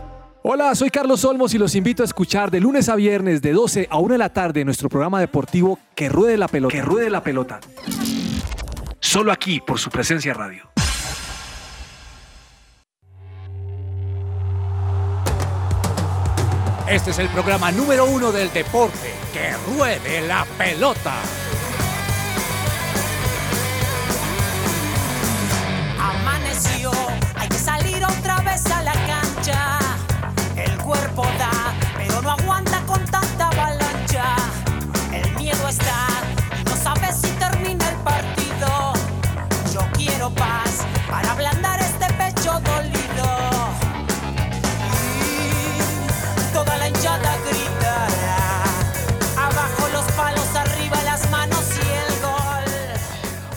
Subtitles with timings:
[0.43, 3.87] Hola, soy Carlos Olmos y los invito a escuchar de lunes a viernes de 12
[3.91, 6.73] a 1 de la tarde nuestro programa deportivo Que Ruede la Pelota.
[6.73, 7.59] Que Ruede la Pelota.
[8.99, 10.63] Solo aquí por su presencia radio.
[16.89, 19.13] Este es el programa número uno del deporte.
[19.31, 21.13] Que Ruede la Pelota.
[25.99, 26.89] Amaneció,
[27.35, 29.80] hay que salir otra vez a la cancha.
[34.11, 34.40] job.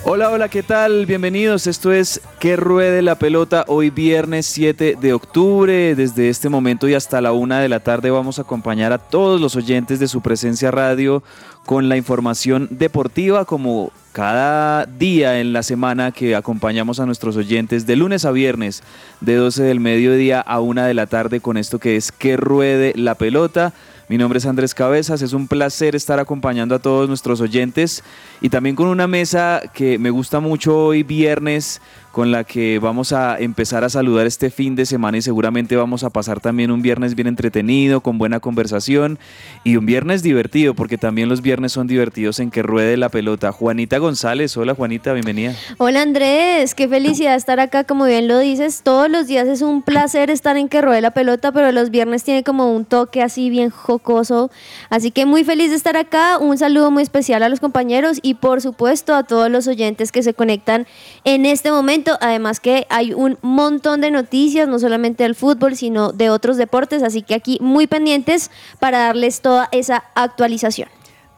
[0.07, 1.07] Hola, hola, ¿qué tal?
[1.07, 1.67] Bienvenidos.
[1.67, 3.65] Esto es Que Ruede la Pelota.
[3.69, 5.95] Hoy viernes 7 de octubre.
[5.95, 9.41] Desde este momento y hasta la una de la tarde vamos a acompañar a todos
[9.41, 11.23] los oyentes de su presencia radio
[11.65, 17.87] con la información deportiva como cada día en la semana que acompañamos a nuestros oyentes
[17.87, 18.83] de lunes a viernes
[19.23, 22.93] de 12 del mediodía a una de la tarde con esto que es Que Ruede
[22.95, 23.73] la Pelota.
[24.07, 28.05] Mi nombre es Andrés Cabezas, es un placer estar acompañando a todos nuestros oyentes
[28.43, 31.81] y también con una mesa que me gusta mucho hoy viernes
[32.15, 36.05] con la que vamos a empezar a saludar este fin de semana y seguramente vamos
[36.05, 39.19] a pasar también un viernes bien entretenido, con buena conversación
[39.65, 43.51] y un viernes divertido, porque también los viernes son divertidos en que ruede la pelota.
[43.51, 45.57] Juanita González, hola Juanita, bienvenida.
[45.79, 49.83] Hola Andrés, qué felicidad estar acá, como bien lo dices, todos los días es un
[49.83, 53.51] placer estar en que ruede la pelota, pero los viernes tiene como un toque así
[53.51, 54.53] bien jocoso,
[54.89, 58.35] así que muy feliz de estar acá, un saludo muy especial a los compañeros y
[58.35, 60.87] por supuesto a todos los oyentes que se conectan
[61.25, 66.13] en este momento, además que hay un montón de noticias, no solamente del fútbol, sino
[66.13, 70.89] de otros deportes, así que aquí muy pendientes para darles toda esa actualización.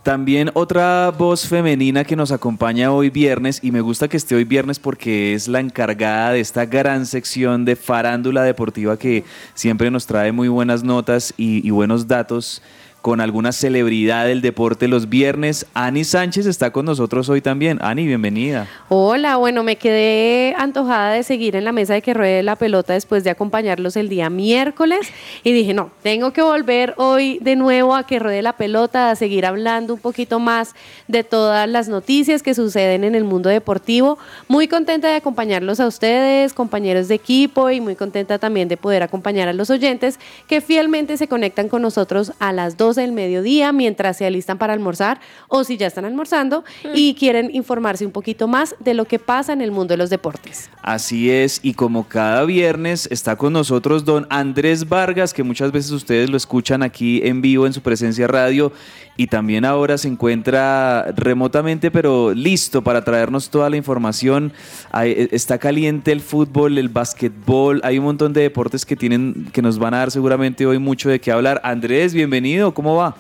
[0.06, 4.44] También otra voz femenina que nos acompaña hoy viernes y me gusta que esté hoy
[4.44, 10.06] viernes porque es la encargada de esta gran sección de farándula deportiva que siempre nos
[10.06, 12.62] trae muy buenas notas y, buenos datos
[13.06, 15.64] con alguna celebridad del deporte los viernes.
[15.74, 17.78] Ani Sánchez está con nosotros hoy también.
[17.80, 18.66] Ani, bienvenida.
[18.88, 22.94] Hola, bueno, me quedé antojada de seguir en la mesa de que ruede la pelota
[22.94, 25.06] después de acompañarlos el día miércoles
[25.44, 29.14] y dije, no, tengo que volver hoy de nuevo a que ruede la pelota, a
[29.14, 30.74] seguir hablando un poquito más
[31.06, 34.18] de todas las noticias que suceden en el mundo deportivo.
[34.48, 39.04] Muy contenta de acompañarlos a ustedes, compañeros de equipo y muy contenta también de poder
[39.04, 40.18] acompañar a los oyentes
[40.48, 44.72] que fielmente se conectan con nosotros a las 12 del mediodía mientras se alistan para
[44.72, 46.64] almorzar o si ya están almorzando
[46.94, 50.10] y quieren informarse un poquito más de lo que pasa en el mundo de los
[50.10, 50.70] deportes.
[50.82, 55.90] Así es, y como cada viernes está con nosotros don Andrés Vargas, que muchas veces
[55.92, 58.72] ustedes lo escuchan aquí en vivo en su presencia radio
[59.18, 64.52] y también ahora se encuentra remotamente, pero listo para traernos toda la información.
[64.92, 69.62] Hay- está caliente el fútbol, el básquetbol, hay un montón de deportes que tienen, que
[69.62, 71.60] nos van a dar seguramente hoy mucho de qué hablar.
[71.64, 73.16] Andrés, bienvenido, ¿cómo va?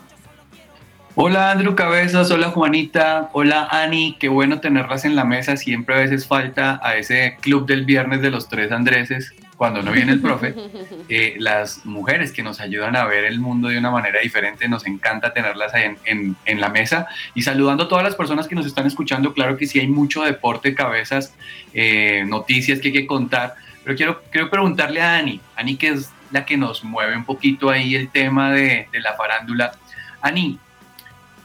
[1.18, 5.98] Hola Andrew Cabezas, hola Juanita, hola Ani, qué bueno tenerlas en la mesa, siempre a
[5.98, 10.20] veces falta a ese club del viernes de los tres Andreses, cuando no viene el
[10.20, 10.54] profe,
[11.08, 14.86] eh, las mujeres que nos ayudan a ver el mundo de una manera diferente, nos
[14.86, 18.66] encanta tenerlas en, en, en, la mesa y saludando a todas las personas que nos
[18.66, 21.34] están escuchando, claro que sí hay mucho deporte, cabezas,
[21.72, 23.54] eh, noticias que hay que contar,
[23.84, 27.70] pero quiero, quiero preguntarle a Ani, Ani que es la que nos mueve un poquito
[27.70, 29.72] ahí el tema de, de la farándula,
[30.20, 30.58] Ani,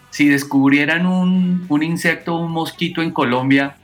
[0.10, 3.78] si descubrieran un, un insecto, un mosquito en Colombia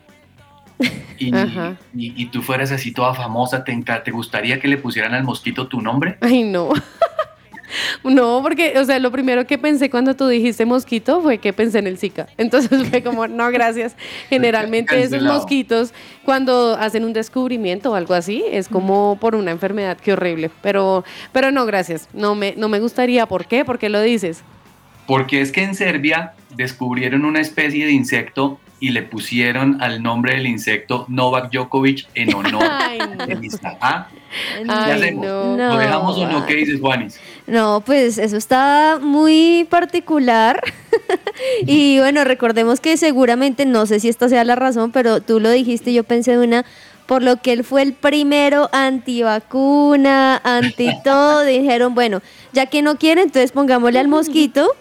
[1.17, 1.35] y,
[1.93, 5.67] y, y, tú fueras así toda famosa, ¿te, ¿te gustaría que le pusieran al mosquito
[5.67, 6.17] tu nombre?
[6.21, 6.69] Ay, no.
[8.03, 11.79] No, porque, o sea, lo primero que pensé cuando tú dijiste mosquito fue que pensé
[11.79, 12.27] en el Zika.
[12.37, 13.95] Entonces fue como, no, gracias.
[14.29, 15.93] Generalmente esos mosquitos,
[16.23, 20.49] cuando hacen un descubrimiento o algo así, es como por una enfermedad, qué horrible.
[20.61, 22.07] Pero, pero no, gracias.
[22.13, 23.25] No me, no me gustaría.
[23.25, 23.65] ¿Por qué?
[23.65, 24.43] ¿Por qué lo dices?
[25.05, 30.35] Porque es que en Serbia descubrieron una especie de insecto y le pusieron al nombre
[30.35, 33.25] del insecto Novak Djokovic en honor Ay, no.
[33.25, 33.77] de Lista.
[33.81, 34.07] ¿Ah?
[34.55, 35.25] ¿Qué Ay, hacemos?
[35.25, 35.55] no.
[35.57, 36.45] ¿Lo dejamos o no?
[36.45, 37.19] ¿Qué dices, Juanis?
[37.47, 40.61] No, pues eso está muy particular.
[41.65, 45.49] y bueno, recordemos que seguramente, no sé si esta sea la razón, pero tú lo
[45.49, 46.65] dijiste, yo pensé de una,
[47.05, 52.21] por lo que él fue el primero antivacuna, anti todo, dijeron, bueno,
[52.53, 54.75] ya que no quiere, entonces pongámosle al mosquito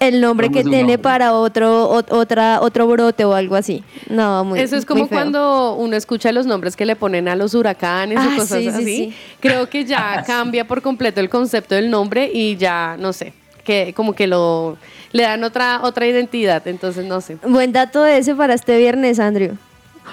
[0.00, 0.98] el nombre que tiene nombre.
[0.98, 3.82] para otro ot- otra otro brote o algo así.
[4.08, 5.16] No, muy Eso es muy como feo.
[5.18, 8.64] cuando uno escucha los nombres que le ponen a los huracanes Ah, o cosas sí,
[8.64, 8.84] sí, así.
[8.84, 9.14] sí.
[9.40, 13.32] Creo que ya cambia por completo el concepto del nombre y ya, no sé,
[13.64, 14.76] que como que lo
[15.12, 17.36] le dan otra otra identidad, entonces no sé.
[17.46, 19.56] Buen dato ese para este viernes, Andrew.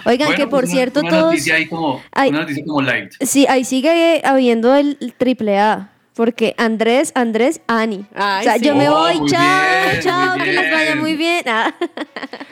[0.06, 2.30] Oigan, Bueno, que por pues una- cierto una todos Noticia ahí como, Ay.
[2.30, 3.14] Una noticia como light.
[3.22, 5.90] Sí, ahí sigue habiendo el triple A.
[6.16, 8.06] Porque Andrés, Andrés, Ani.
[8.16, 8.66] Ay, o sea, sí.
[8.66, 9.42] yo me Oh, voy, muy chao,
[9.92, 11.44] bien, chao, que les vaya muy bien.
[11.48, 11.76] Ah.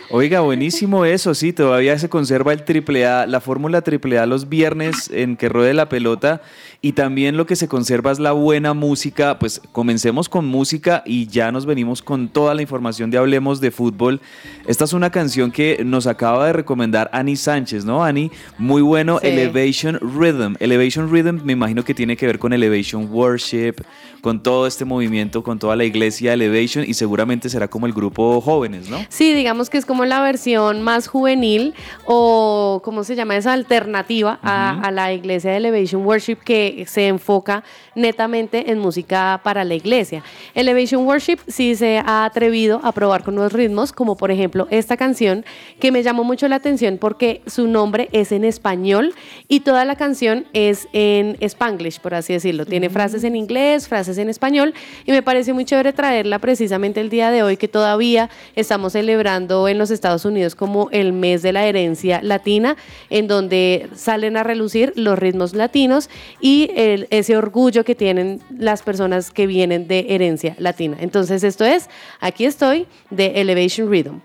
[0.10, 4.50] Oiga, buenísimo eso, sí, todavía se conserva el triple A, la fórmula triple A los
[4.50, 6.42] viernes en que ruede la pelota
[6.86, 11.28] y también lo que se conserva es la buena música, pues comencemos con música y
[11.28, 14.20] ya nos venimos con toda la información de Hablemos de Fútbol.
[14.68, 18.32] Esta es una canción que nos acaba de recomendar Ani Sánchez, ¿no, Ani?
[18.58, 19.28] Muy bueno, Sí.
[19.28, 20.56] Elevation Rhythm.
[20.60, 23.76] Elevation Rhythm me imagino que tiene que ver con Elevation Worship,
[24.20, 28.42] con todo este movimiento, con toda la iglesia Elevation y seguramente será como el grupo
[28.42, 28.98] jóvenes, ¿no?
[29.08, 31.76] Sí, digamos que es como la versión más juvenil
[32.06, 33.54] o, ¿cómo se llama esa?
[33.54, 37.64] Alternativa a, a la iglesia de Elevation Worship que se enfoca
[37.96, 40.24] netamente en música para la iglesia.
[40.54, 44.98] Elevation Worship sí se ha atrevido a probar con nuevos ritmos, como por ejemplo esta
[44.98, 45.46] canción
[45.80, 49.14] que me llamó mucho la atención porque su nombre es en español
[49.48, 52.66] y toda la canción es en spanglish, por así decirlo.
[52.66, 54.74] Tiene frases en inglés, frases en español
[55.06, 59.68] y me parece muy chévere traerla precisamente el día de hoy que todavía estamos celebrando
[59.68, 62.78] en los Estados Unidos como el mes de la herencia latina,
[63.10, 66.10] en donde salen a relucir los ritmos latinos
[66.40, 70.98] y ese orgullo que tienen las personas que vienen de herencia latina.
[71.00, 71.90] Entonces esto es,
[72.20, 74.20] aquí estoy, de Elevation Rhythm.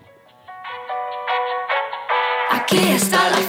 [2.49, 3.48] Aquí está la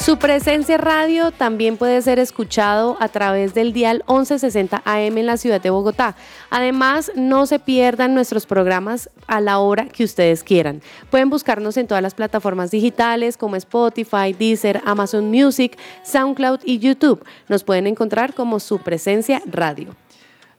[0.00, 5.36] Su presencia radio también puede ser escuchado a través del dial 1160 AM en la
[5.36, 6.16] ciudad de Bogotá.
[6.48, 10.80] Además, no se pierdan nuestros programas a la hora que ustedes quieran.
[11.10, 17.22] Pueden buscarnos en todas las plataformas digitales como Spotify, Deezer, Amazon Music, SoundCloud y YouTube.
[17.48, 19.94] Nos pueden encontrar como su presencia radio.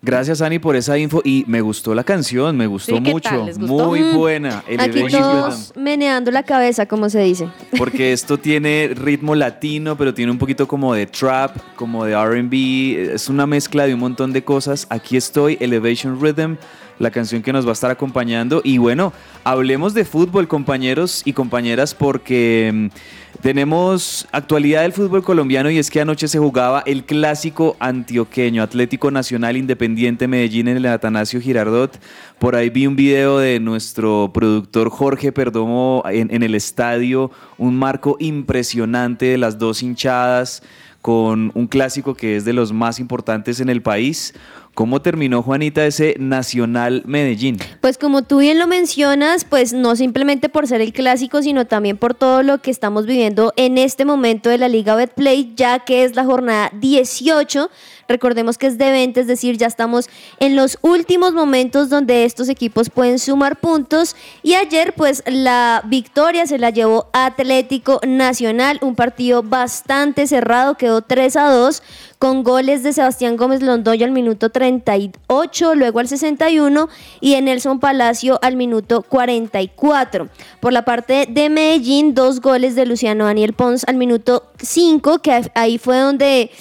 [0.03, 1.22] Gracias, Ani, por esa info.
[1.24, 3.29] Y me gustó la canción, me gustó Sí, ¿qué mucho.
[3.29, 3.46] tal?
[3.46, 3.86] ¿Les gustó?
[3.88, 4.15] Muy Mm.
[4.17, 4.58] buena.
[4.60, 5.22] Aquí Elevation Rhythm.
[5.22, 7.48] todos meneando la cabeza, como se dice.
[7.77, 13.13] Porque esto tiene ritmo latino, pero tiene un poquito como de trap, como de RB.
[13.13, 14.88] Es una mezcla de un montón de cosas.
[14.89, 16.55] Aquí estoy, Elevation Rhythm.
[17.01, 18.62] La canción que nos va a estar acompañando.
[18.63, 19.12] Y bueno,
[19.43, 25.89] hablemos de fútbol, compañeros y compañeras, porque mm, tenemos actualidad del fútbol colombiano y es
[25.89, 32.00] que anoche se jugaba el clásico antioqueño, Atlético Nacional Independiente Medellín en el Atanasio Girardot.
[32.38, 37.75] Por ahí vi un video de nuestro productor Jorge Perdomo en, en el estadio, un
[37.77, 40.62] marco impresionante de las dos hinchadas
[41.01, 44.34] con un clásico que es de los más importantes en el país.
[44.74, 47.58] ¿Cómo terminó Juanita ese Nacional Medellín?
[47.82, 51.98] Pues como tú bien lo mencionas, pues no simplemente por ser el clásico, sino también
[51.98, 56.06] por todo lo que estamos viviendo en este momento de la Liga Betplay, ya que
[56.06, 57.70] es la jornada 18
[58.12, 62.50] Recordemos que es de 20, es decir, ya estamos en los últimos momentos donde estos
[62.50, 64.15] equipos pueden sumar puntos.
[64.44, 71.01] Y ayer, pues la victoria se la llevó Atlético Nacional, un partido bastante cerrado, quedó
[71.01, 71.82] 3 a 2
[72.22, 76.88] con goles de Sebastián Gómez Londoño al minuto 38, luego al 61
[77.20, 80.30] y de Nelson Palacio al minuto 44.
[80.60, 85.50] Por la parte de Medellín, dos goles de Luciano Daniel Pons al minuto 5, que
[85.56, 86.51] ahí fue donde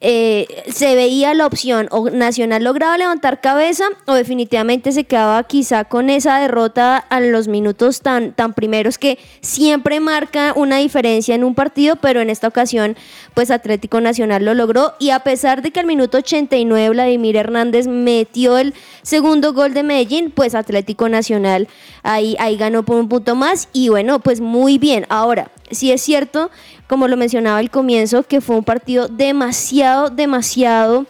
[0.00, 5.84] eh, se veía la opción o Nacional lograba levantar cabeza o definitivamente se quedaba quizá
[5.84, 11.44] con esa derrota a los minutos tan, tan primeros que siempre marca una diferencia en
[11.44, 12.94] un partido, pero en esta ocasión
[13.32, 17.86] pues Atlético Nacional lo logró y a pesar de que al minuto 89 Vladimir Hernández
[17.86, 21.68] metió el segundo gol de Medellín, pues Atlético Nacional
[22.02, 25.06] ahí, ahí ganó por un punto más y bueno, pues muy bien.
[25.08, 26.50] Ahora, si es cierto
[26.86, 31.06] como lo mencionaba al comienzo, que fue un partido demasiado, demasiado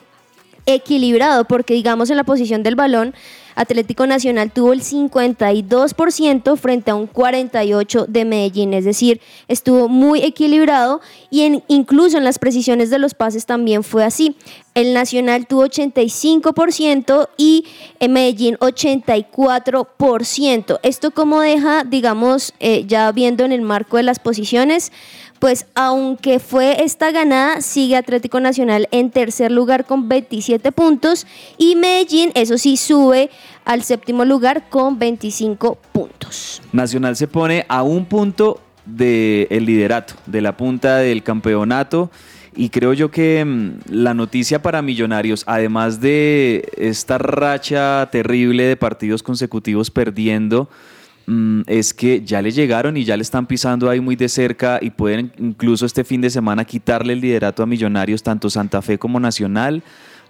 [0.65, 3.15] equilibrado, porque digamos en la posición del balón,
[3.57, 10.21] Atlético Nacional tuvo el 52% frente a un 48% de Medellín, es decir, estuvo muy
[10.21, 14.37] equilibrado y en, incluso en las precisiones de los pases también fue así.
[14.75, 17.65] El Nacional tuvo 85% y
[17.99, 20.79] en Medellín 84%.
[20.83, 24.93] Esto como deja, digamos, eh, ya viendo en el marco de las posiciones,
[25.39, 31.27] pues aunque fue esta ganada, sigue Atlético Nacional en tercer lugar con 27 puntos
[31.59, 33.31] y Medellín, eso sí, sube
[33.65, 36.63] al séptimo lugar con 25 puntos.
[36.73, 42.11] Nacional se pone a un punto del liderato, de la punta del campeonato.
[42.59, 48.77] Y creo yo que mm, la noticia para Millonarios, además de esta racha terrible de
[48.77, 50.71] partidos consecutivos perdiendo,
[51.27, 54.79] Mm, es que ya le llegaron y ya le están pisando ahí muy de cerca
[54.81, 58.97] y pueden incluso este fin de semana quitarle el liderato a Millonarios, tanto Santa Fe
[58.97, 59.83] como Nacional.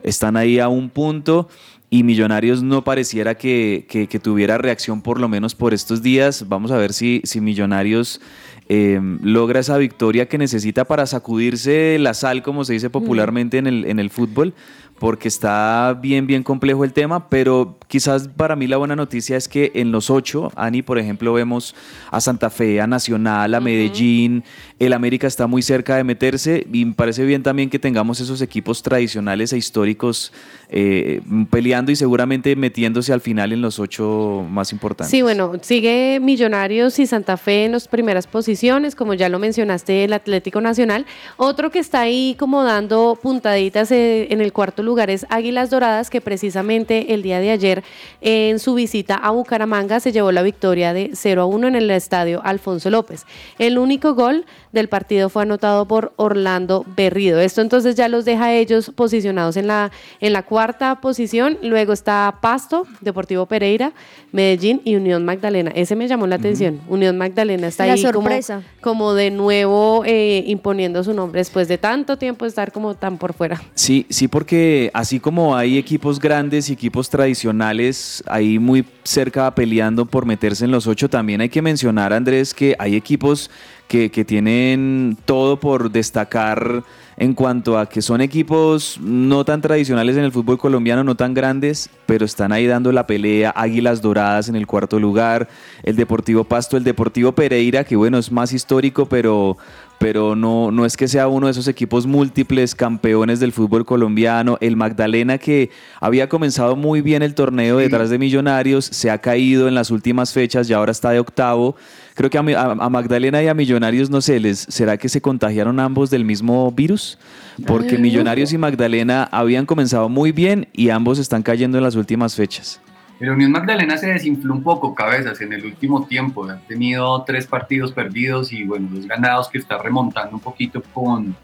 [0.02, 1.48] Están ahí a un punto
[1.90, 3.86] y Millonarios no pareciera que,
[4.22, 6.48] tuviera reacción por lo menos por estos días.
[6.48, 8.22] Vamos a ver si, si Millonarios
[8.68, 13.66] eh, logra esa victoria que necesita para sacudirse la sal, como se dice popularmente en
[13.66, 14.54] el, en el fútbol
[14.98, 19.48] porque está bien, bien complejo el tema, pero quizás para mí la buena noticia es
[19.48, 21.74] que en los ocho, Ani, por ejemplo, vemos
[22.10, 24.44] a Santa Fe, a Nacional, a Medellín,
[24.78, 28.40] el América está muy cerca de meterse y me parece bien también que tengamos esos
[28.40, 30.32] equipos tradicionales e históricos
[30.68, 35.12] eh, peleando y seguramente metiéndose al final en los ocho más importantes.
[35.12, 40.02] Sí, bueno, sigue Millonarios y Santa Fe en las primeras posiciones, como ya lo mencionaste,
[40.02, 41.06] el Atlético Nacional.
[41.36, 46.10] Otro que está ahí como dando puntaditas eh, en el cuarto lugar es Águilas Doradas,
[46.10, 47.84] que precisamente el día de ayer
[48.20, 51.90] en su visita a Bucaramanga se llevó la victoria de 0 a 1 en el
[51.92, 53.24] estadio Alfonso López.
[53.60, 57.38] El único gol del partido fue anotado por Orlando Berrido.
[57.38, 60.55] Esto entonces ya los deja a ellos posicionados en la, en la cuarta
[61.00, 61.58] posición.
[61.62, 63.92] Luego está Pasto, Deportivo Pereira,
[64.32, 65.70] Medellín y Unión Magdalena.
[65.74, 66.80] Ese me llamó la atención.
[66.88, 68.62] Unión Magdalena está ahí sorpresa.
[68.80, 73.32] Como, de nuevo eh, imponiendo su nombre después de tanto tiempo estar como tan por
[73.32, 73.60] fuera.
[73.74, 80.06] Sí, sí, porque así como hay equipos grandes y equipos tradicionales ahí muy cerca peleando
[80.06, 83.50] por meterse en los ocho, también hay que mencionar, Andrés, que hay equipos
[83.88, 86.82] que, tienen todo por destacar
[87.18, 91.32] en cuanto a que son equipos no tan tradicionales en el fútbol colombiano, no tan
[91.32, 93.52] grandes, pero están ahí dando la pelea.
[93.56, 95.48] Águilas Doradas en el cuarto lugar,
[95.82, 99.56] el Deportivo Pasto, el Deportivo Pereira, que bueno, es más histórico, pero
[99.98, 104.58] pero no, no es que sea uno de esos equipos múltiples campeones del fútbol colombiano.
[104.60, 109.68] El Magdalena, que había comenzado muy bien el torneo detrás de Millonarios, se ha caído
[109.68, 111.76] en las últimas fechas y ahora está de octavo.
[112.14, 116.10] Creo que a, Magdalena y a Millonarios, no sé, les, ¿será que se contagiaron ambos
[116.10, 117.18] del mismo virus?
[117.66, 122.34] Porque Millonarios y Magdalena habían comenzado muy bien y ambos están cayendo en las últimas
[122.34, 122.80] fechas.
[123.18, 126.44] El Unión Magdalena se desinfló un poco cabezas en el último tiempo.
[126.48, 131.34] Ha tenido tres partidos perdidos y bueno, dos ganados que está remontando un poquito con,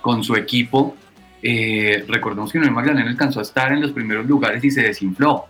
[0.00, 0.96] con su equipo.
[1.42, 5.46] Eh, recordemos que Unión Magdalena alcanzó a estar en los primeros lugares y se desinfló.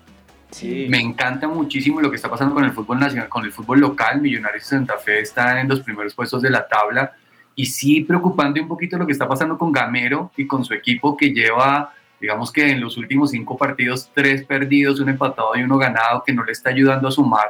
[0.62, 4.22] Me encanta muchísimo lo que está pasando con el fútbol nacional, con el fútbol local.
[4.22, 7.12] Millonarios de Santa Fe están en los primeros puestos de la tabla.
[7.54, 11.16] Y sí preocupante un poquito lo que está pasando con Gamero y con su equipo
[11.16, 15.78] que lleva, digamos que en los últimos cinco partidos, tres perdidos, un empatado y uno
[15.78, 17.48] ganado, que no le está ayudando a sumar.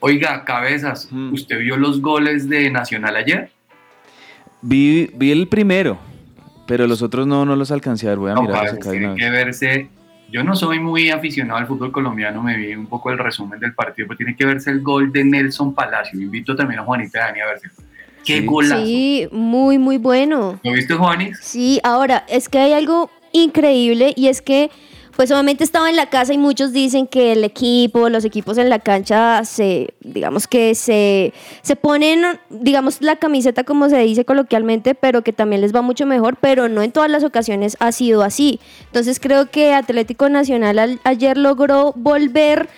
[0.00, 3.50] Oiga, cabezas, ¿usted vio los goles de Nacional ayer?
[4.62, 5.98] Vi, vi el primero,
[6.66, 8.18] pero los otros no, no los alcancé a ver.
[8.18, 9.90] Voy a No, mirar cabezas, tiene que verse.
[10.30, 13.74] Yo no soy muy aficionado al fútbol colombiano, me vi un poco el resumen del
[13.74, 16.20] partido, pero tiene que verse el gol de Nelson Palacio.
[16.20, 17.68] Invito también a Juanita y a Dani a verse.
[18.24, 18.84] ¡Qué golazo!
[18.84, 20.60] Sí, muy, muy bueno.
[20.62, 21.38] ¿Lo viste, Juanis?
[21.42, 24.70] Sí, ahora, es que hay algo increíble y es que,
[25.16, 28.70] pues obviamente estaba en la casa y muchos dicen que el equipo, los equipos en
[28.70, 34.94] la cancha se, digamos que se, se ponen, digamos, la camiseta como se dice coloquialmente,
[34.94, 38.22] pero que también les va mucho mejor, pero no en todas las ocasiones ha sido
[38.22, 38.60] así.
[38.86, 42.68] Entonces creo que Atlético Nacional al- ayer logró volver,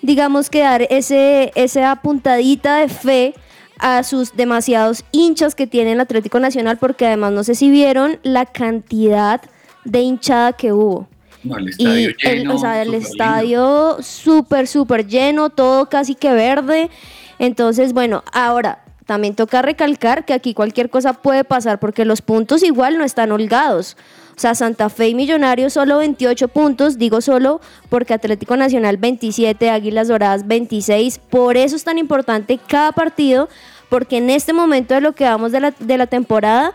[0.00, 3.34] digamos que dar ese, esa puntadita de fe
[3.78, 8.18] a sus demasiados hinchas que tiene el Atlético Nacional, porque además no sé si vieron
[8.22, 9.42] la cantidad
[9.84, 11.08] hinchada que hubo.
[11.42, 12.54] No, el Y estadio el, lleno.
[12.54, 16.90] o sea, el estadio súper, súper lleno, todo casi que verde.
[17.38, 22.62] Entonces, bueno, ahora también toca recalcar que aquí cualquier cosa puede pasar porque los puntos
[22.62, 23.96] igual no están holgados.
[24.36, 29.68] O sea, Santa Fe y Millonarios solo 28 puntos, digo solo porque Atlético Nacional 27,
[29.70, 31.18] Águilas Doradas 26.
[31.28, 33.48] Por eso es tan importante cada partido,
[33.88, 36.72] porque en este momento de lo que vamos de la, de la temporada,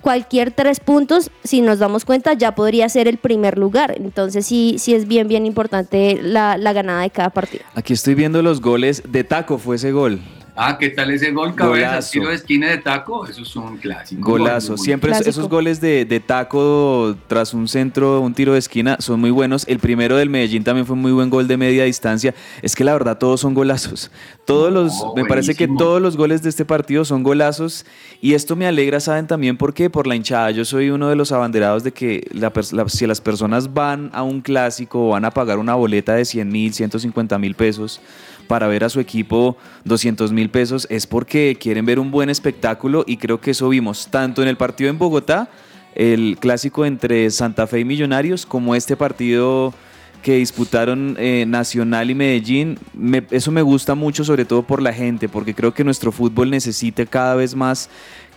[0.00, 3.94] cualquier tres puntos, si nos damos cuenta, ya podría ser el primer lugar.
[3.96, 7.64] Entonces sí, sí es bien, bien importante la, la ganada de cada partido.
[7.74, 9.02] Aquí estoy viendo los goles.
[9.08, 10.20] De taco fue ese gol.
[10.56, 11.86] Ah, ¿qué tal ese gol, cabeza?
[11.88, 12.10] Golazo.
[12.12, 14.30] Tiro de esquina de taco, eso es un clásico.
[14.30, 14.74] Golazo.
[14.74, 15.30] Gol, Siempre clásico.
[15.30, 19.66] esos goles de, de taco tras un centro, un tiro de esquina, son muy buenos.
[19.68, 22.34] El primero del Medellín también fue muy buen gol de media distancia.
[22.62, 24.10] Es que la verdad todos son golazos.
[24.46, 27.84] Todos los, me parece que todos los goles de este partido son golazos.
[28.22, 29.90] Y esto me alegra, ¿saben también por qué?
[29.90, 30.50] Por la hinchada.
[30.52, 34.10] Yo soy uno de los abanderados de que la pers- la- si las personas van
[34.14, 38.00] a un clásico o van a pagar una boleta de 100 mil, 150 mil pesos
[38.46, 43.04] para ver a su equipo 200 mil pesos es porque quieren ver un buen espectáculo
[43.06, 45.48] y creo que eso vimos tanto en el partido en Bogotá,
[45.94, 49.72] el clásico entre Santa Fe y Millonarios, como este partido
[50.22, 52.78] que disputaron eh, Nacional y Medellín.
[52.94, 56.50] Me- eso me gusta mucho, sobre todo por la gente, porque creo que nuestro fútbol
[56.50, 57.88] necesita cada vez más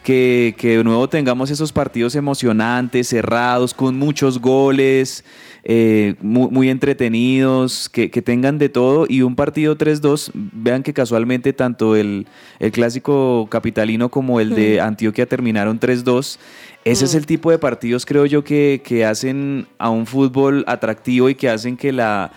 [0.04, 5.24] que, que de nuevo tengamos esos partidos emocionantes, cerrados, con muchos goles,
[5.64, 9.06] eh, mu- muy, entretenidos, que, que tengan de todo.
[9.10, 12.28] Y un partido 3-2, vean que casualmente tanto el,
[12.60, 16.38] el clásico capitalino como el de Antioquia terminaron 3-2.
[16.86, 21.30] Ese es el tipo de partidos, creo yo, que, que hacen a un fútbol atractivo
[21.30, 22.32] y que hacen que la,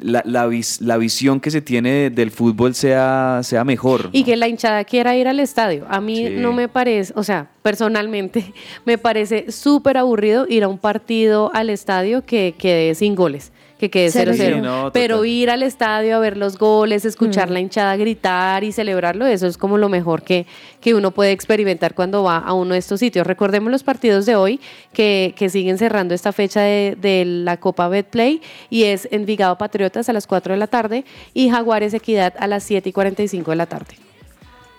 [0.00, 4.10] la, la vis- la visión que se tiene del fútbol sea, sea mejor.
[4.12, 5.86] Y que la hinchada quiera ir al estadio.
[5.88, 6.34] A mí Sí.
[6.38, 8.52] no me parece, o sea, personalmente,
[8.84, 13.90] me parece súper aburrido ir a un partido al estadio que quede sin goles, que
[13.90, 14.36] quede Cero, 0-0.
[14.36, 14.56] cero.
[14.56, 18.72] Sí, no, Pero ir al estadio a ver los goles, escuchar la hinchada gritar y
[18.72, 20.46] celebrarlo, eso es como lo mejor que,
[20.80, 23.26] que uno puede experimentar cuando va a uno de estos sitios.
[23.26, 24.60] Recordemos los partidos de hoy
[24.92, 30.08] que, que siguen cerrando esta fecha de, de la Copa Betplay y es Envigado Patriotas
[30.08, 33.56] a las 4 de la tarde y Jaguares Equidad a las 7 y 45 de
[33.56, 34.05] la tarde.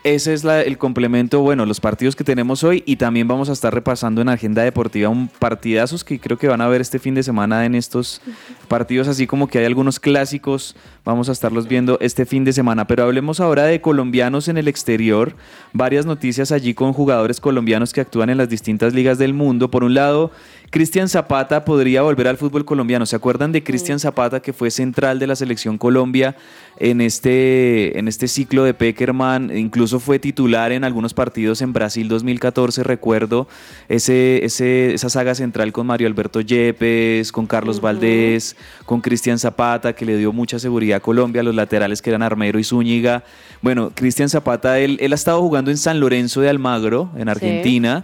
[0.04, 3.52] Ese es la- el complemento, bueno, los partidos que tenemos hoy y también vamos a
[3.52, 7.14] estar repasando en Agenda Deportiva un partidazos que creo que van a ver este fin
[7.14, 8.22] de semana en estos
[8.70, 12.88] partidos, así como que hay algunos clásicos, vamos a estarlos viendo este fin de semana.
[12.88, 15.34] Pero hablemos ahora de colombianos en el exterior,
[15.74, 19.70] varias noticias allí con jugadores colombianos que actúan en las distintas ligas del mundo.
[19.70, 20.32] Por un lado,
[20.70, 23.06] Cristian Zapata podría volver al fútbol colombiano.
[23.06, 26.36] ¿Se acuerdan de Cristian Zapata que fue central de la selección Colombia
[26.78, 29.56] en este, en este ciclo de Peckerman?
[29.58, 33.48] Incluso fue titular en algunos partidos en Brasil 2014, recuerdo
[33.88, 39.94] ese, ese, esa saga central con Mario Alberto Yepes, con Carlos Valdés, con Cristian Zapata,
[39.94, 43.24] que le dio mucha seguridad a Colombia, los laterales que eran Armero y Zúñiga.
[43.62, 48.04] Bueno, Cristian Zapata, él, él ha estado jugando en San Lorenzo de Almagro, en Argentina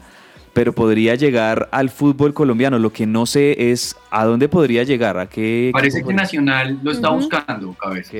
[0.54, 2.78] pero podría llegar al fútbol colombiano.
[2.80, 6.80] Lo que no sé es a dónde podría llegar, a qué Parece que podría- Nacional
[6.84, 8.12] lo está buscando, cabeza.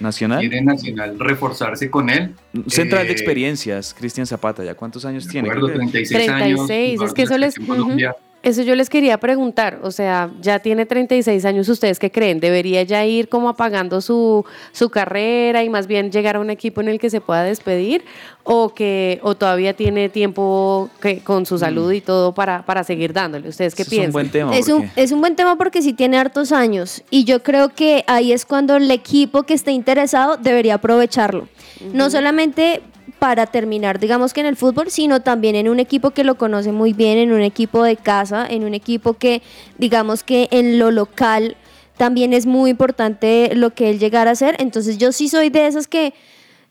[0.00, 0.40] Nacional.
[0.40, 2.34] Quiere Nacional reforzarse con él.
[2.66, 5.48] Central de Eh, experiencias, Cristian Zapata, ¿ya cuántos años tiene?
[5.48, 6.66] acuerdo, Creo que- 36 años.
[6.66, 8.14] 36, es que eso les- Colombia.
[8.42, 12.40] Eso yo les quería preguntar, o sea, ya tiene 36 años, ¿ustedes qué creen?
[12.40, 16.80] ¿Debería ya ir como apagando su, su carrera y más bien llegar a un equipo
[16.80, 18.04] en el que se pueda despedir?
[18.42, 23.12] ¿O que o todavía tiene tiempo que, con su salud y todo para, para seguir
[23.12, 23.48] dándole?
[23.48, 24.12] ¿Ustedes qué Ese es un piensan?
[24.12, 24.56] buen tema.
[24.56, 27.68] Es un, porque- es un buen tema porque sí tiene hartos años y yo creo
[27.68, 31.46] que ahí es cuando el equipo que esté interesado debería aprovecharlo.
[31.92, 32.82] No solamente
[33.22, 36.72] para terminar, digamos que en el fútbol, sino también en un equipo que lo conoce
[36.72, 39.42] muy bien, en un equipo de casa, en un equipo que,
[39.78, 41.56] digamos que en lo local
[41.96, 44.56] también es muy importante lo que él llegara a hacer.
[44.58, 46.14] Entonces yo sí soy de esas que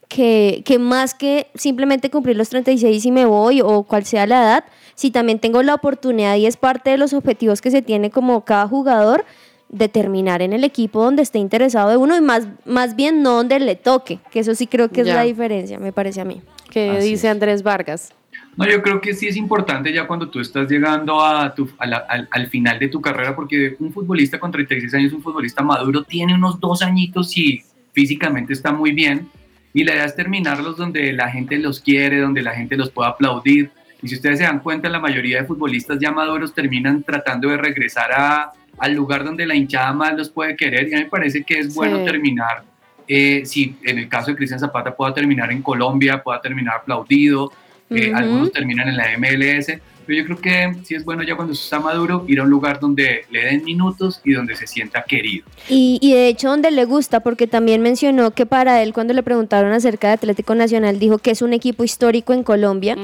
[0.09, 4.41] que, que más que simplemente cumplir los 36 y me voy o cual sea la
[4.41, 8.11] edad, si también tengo la oportunidad y es parte de los objetivos que se tiene
[8.11, 9.23] como cada jugador,
[9.71, 13.35] de terminar en el equipo donde esté interesado de uno y más, más bien no
[13.37, 15.15] donde le toque, que eso sí creo que es Ya.
[15.15, 16.41] la diferencia, me parece a mí.
[16.69, 18.13] ¿Qué Así dice Andrés Vargas?
[18.57, 21.85] No, yo creo que sí es importante ya cuando tú estás llegando a tu, a
[21.87, 25.63] la- al, al final de tu carrera, porque un futbolista con 36 años, un futbolista
[25.63, 27.61] maduro, tiene unos dos añitos y
[27.93, 29.29] físicamente está muy bien.
[29.73, 33.09] Y la idea es terminarlos donde la gente los quiere, donde la gente los pueda
[33.09, 33.71] aplaudir.
[34.01, 37.55] Y si ustedes se dan cuenta, la mayoría de futbolistas ya maduros terminan tratando de
[37.57, 40.89] regresar a, al lugar donde la hinchada más los puede querer.
[40.89, 42.05] Y a mí me parece que es bueno Sí.
[42.05, 42.63] terminar,
[43.07, 47.51] eh, si en el caso de Cristian Zapata pueda terminar en Colombia, pueda terminar aplaudido,
[47.91, 48.17] eh, Ujú.
[48.17, 49.79] algunos terminan en la MLS,
[50.11, 52.81] pero yo creo que sí es bueno ya cuando está maduro ir a un lugar
[52.81, 55.45] donde le den minutos y donde se sienta querido.
[55.69, 59.23] Y, y de hecho donde le gusta, porque también mencionó que para él cuando le
[59.23, 62.97] preguntaron acerca de Atlético Nacional dijo que es un equipo histórico en Colombia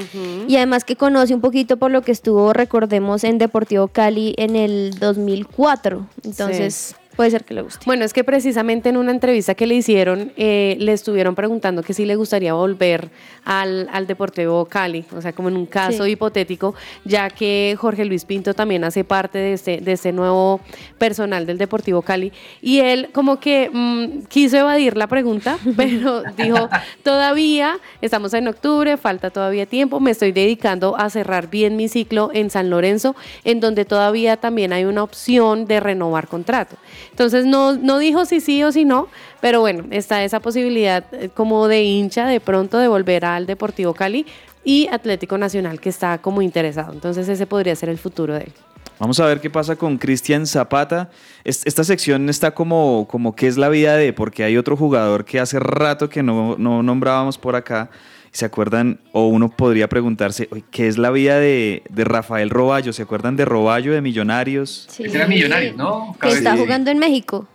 [0.46, 4.54] y además que conoce un poquito por lo que estuvo, recordemos, en Deportivo Cali en
[4.54, 6.06] el 2004.
[6.24, 7.80] Entonces puede ser que le guste.
[7.84, 11.92] Bueno, es que precisamente en una entrevista que le hicieron, eh, le estuvieron preguntando que
[11.92, 13.10] si le gustaría volver
[13.44, 16.12] al, al Deportivo Cali, o sea, como en un caso Sí.
[16.12, 20.60] hipotético, ya que Jorge Luis Pinto también hace parte de este, de este nuevo
[20.96, 22.32] personal del Deportivo Cali.
[22.62, 26.68] Y él como que mm, quiso evadir la pregunta, pero dijo,
[27.02, 32.30] todavía estamos en octubre, falta todavía tiempo, me estoy dedicando a cerrar bien mi ciclo
[32.32, 36.76] en San Lorenzo, en donde todavía también hay una opción de renovar contrato.
[37.18, 39.08] Entonces no, no dijo si sí o si no,
[39.40, 43.92] pero bueno, está esa posibilidad eh, como de hincha de pronto de volver al Deportivo
[43.92, 44.24] Cali
[44.64, 46.92] y Atlético Nacional que está como interesado.
[46.92, 48.52] Entonces ese podría ser el futuro de él.
[49.00, 51.10] Vamos a ver qué pasa con Cristian Zapata.
[51.42, 55.24] Es- Esta sección está como, como qué es la vida de, porque hay otro jugador
[55.24, 57.90] que hace rato que no, no nombrábamos por acá.
[58.32, 59.00] ¿Se acuerdan?
[59.12, 62.92] O uno podría preguntarse, "Oye, ¿qué es la vida de, de Rafael Roballo?
[62.92, 64.86] ¿Se acuerdan de Roballo de Millonarios?
[64.90, 65.04] Sí.
[65.04, 66.16] Era millonario, ¿no?
[66.20, 67.46] Que está jugando en México.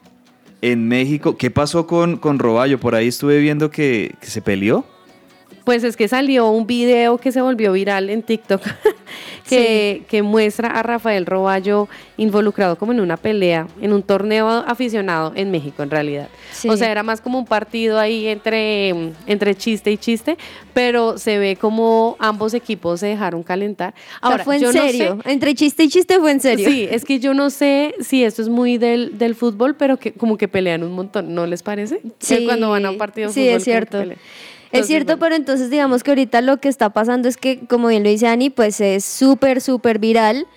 [0.62, 2.79] En México, ¿qué pasó con, con Roballo?
[2.79, 4.86] Por ahí estuve viendo que, que se peleó.
[5.63, 8.62] Pues es que salió un video que se volvió viral en TikTok
[9.47, 15.32] que, que muestra a Rafael Roballo involucrado como en una pelea, en un torneo aficionado
[15.36, 16.28] en México en realidad.
[16.52, 16.69] Sí.
[16.69, 18.89] O sea, era más como un partido ahí entre,
[19.28, 20.38] entre chiste y chiste,
[20.73, 23.93] pero se ve como ambos equipos se dejaron calentar.
[24.21, 25.19] O sea, fue en yo no sé- serio.
[25.26, 26.69] Entre chiste y chiste fue en serio.
[26.69, 30.13] Sí, es que yo no sé si esto es muy del, del fútbol, pero que
[30.13, 32.02] como que pelean un montón, ¿no les parece?
[32.26, 33.52] Que Cuando van a un partido de sí, fútbol.
[33.56, 34.21] es como que cierto.
[34.73, 38.03] Es cierto, pero entonces digamos que ahorita lo que está pasando es que, como bien
[38.03, 40.47] lo dice Ani, pues es súper, súper viral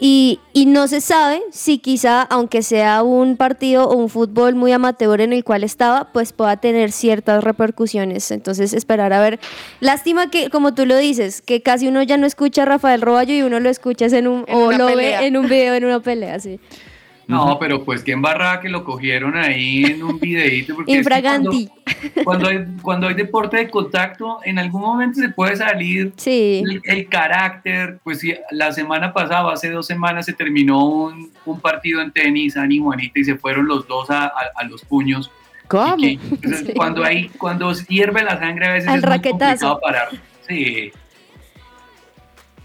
[0.00, 4.72] y, y no se sabe si quizá, aunque sea un partido o un fútbol muy
[4.72, 8.30] amateur en el cual estaba, pues pueda tener ciertas repercusiones.
[8.30, 9.38] Entonces esperar a ver.
[9.80, 13.34] Lástima que, como tú lo dices, que casi uno ya no escucha a Rafael Roballo
[13.34, 15.20] y uno lo escucha en un, En o lo pelea.
[15.20, 16.60] ve en un video, en una pelea, sí.
[17.26, 20.74] No, pero pues qué embarrada que lo cogieron ahí en un videíto.
[20.74, 21.68] porque es que Infraganti.
[21.68, 26.62] Cuando, cuando hay, cuando hay deporte de contacto, en algún momento se puede salir Sí.
[26.64, 27.98] el, el carácter.
[28.04, 32.76] Pues la semana pasada, hace dos semanas, se terminó un, un partido en tenis, Ani
[32.76, 35.30] y Juanita, y se fueron los dos a, a- a los puños.
[35.68, 35.96] ¿Cómo?
[35.98, 36.72] Y que- entonces, Sí.
[36.74, 39.38] cuando, hay, cuando hierve la sangre, a veces Al es muy raquetazo.
[39.68, 40.08] complicado parar.
[40.46, 40.92] Sí.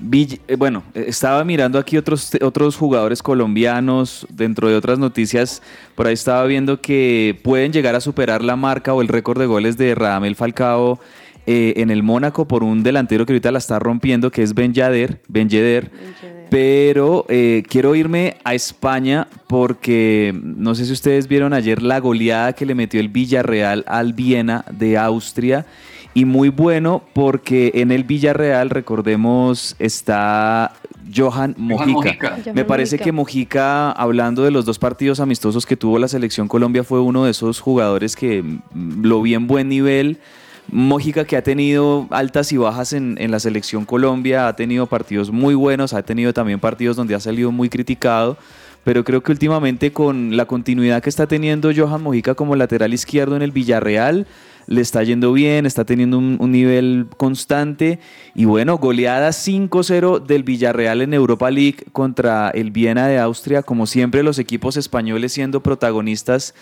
[0.01, 5.61] Eh, bueno, eh, estaba mirando aquí otros, otros jugadores colombianos, dentro de otras noticias,
[5.95, 9.45] por ahí estaba viendo que pueden llegar a superar la marca o el récord de
[9.45, 10.99] goles de Radamel Falcao
[11.51, 14.71] eh, en el Mónaco por un delantero que ahorita la está rompiendo, que es Ben
[14.71, 15.89] Yedder, Ben Yedder.
[16.51, 22.53] Pero eh, quiero irme a España porque no sé si ustedes vieron ayer la goleada
[22.53, 25.65] que le metió el Villarreal al Viena de Austria.
[26.19, 30.73] Y muy bueno porque en el Villarreal, recordemos, está
[31.15, 31.91] Johan Mojica.
[31.93, 32.39] Mojica.
[32.43, 33.03] Johan Me parece Mojica.
[33.05, 37.23] que Mojica, hablando de los dos partidos amistosos que tuvo la selección Colombia, fue uno
[37.23, 40.17] de esos jugadores que mm, lo vi en buen nivel,
[40.69, 45.31] Mójica que ha tenido altas y bajas en, en la selección Colombia, ha tenido partidos
[45.31, 48.37] muy buenos, ha tenido también partidos donde ha salido muy criticado,
[48.83, 53.37] pero creo que últimamente con la continuidad que está teniendo Johan Mojica como lateral izquierdo
[53.37, 54.27] en el Villarreal,
[54.69, 57.99] le está yendo bien, está teniendo un, nivel constante.
[58.35, 63.87] Y bueno, goleada 5-0 del Villarreal en Europa League contra el Viena de Austria, como
[63.87, 66.53] siempre los equipos españoles siendo protagonistas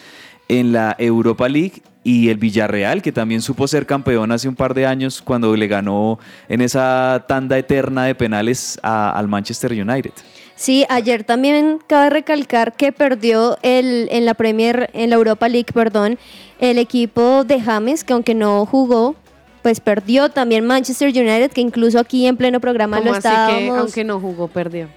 [0.50, 4.74] en la Europa League y el Villarreal, que también supo ser campeón hace un par
[4.74, 10.12] de años cuando le ganó en esa tanda eterna de penales a- al Manchester United.
[10.56, 15.72] Sí, ayer también cabe recalcar que perdió el, en la Premier, en la Europa League,
[15.74, 16.18] perdón,
[16.60, 19.16] el equipo de James, que aunque no jugó,
[19.62, 23.34] pues perdió también Manchester United, que incluso aquí en pleno programa ¿Cómo lo así que,
[23.34, 24.88] estábamos, aunque no jugó, perdió?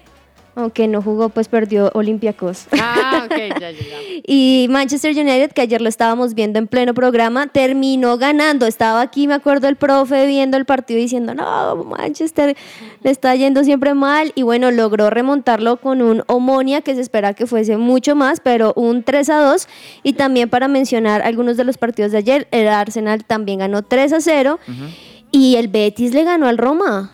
[0.55, 2.67] Aunque no jugó, pues perdió Olympiacos.
[2.73, 3.97] Ah, ok, ya, ya, ya.
[4.27, 8.67] Y Manchester United, que ayer lo estábamos viendo en pleno programa, terminó ganando.
[8.67, 12.57] Estaba aquí, me acuerdo, el profe viendo el partido diciendo, no, Manchester
[13.03, 14.33] le está yendo siempre mal.
[14.35, 18.73] Y bueno, logró remontarlo con un Omonia que se espera que fuese mucho más, pero
[18.77, 19.69] un 3 a 2.
[20.03, 24.13] Y también para mencionar algunos de los partidos de ayer, el Arsenal también ganó 3
[24.13, 24.59] a 0.
[25.33, 27.13] Y el Betis le ganó al Roma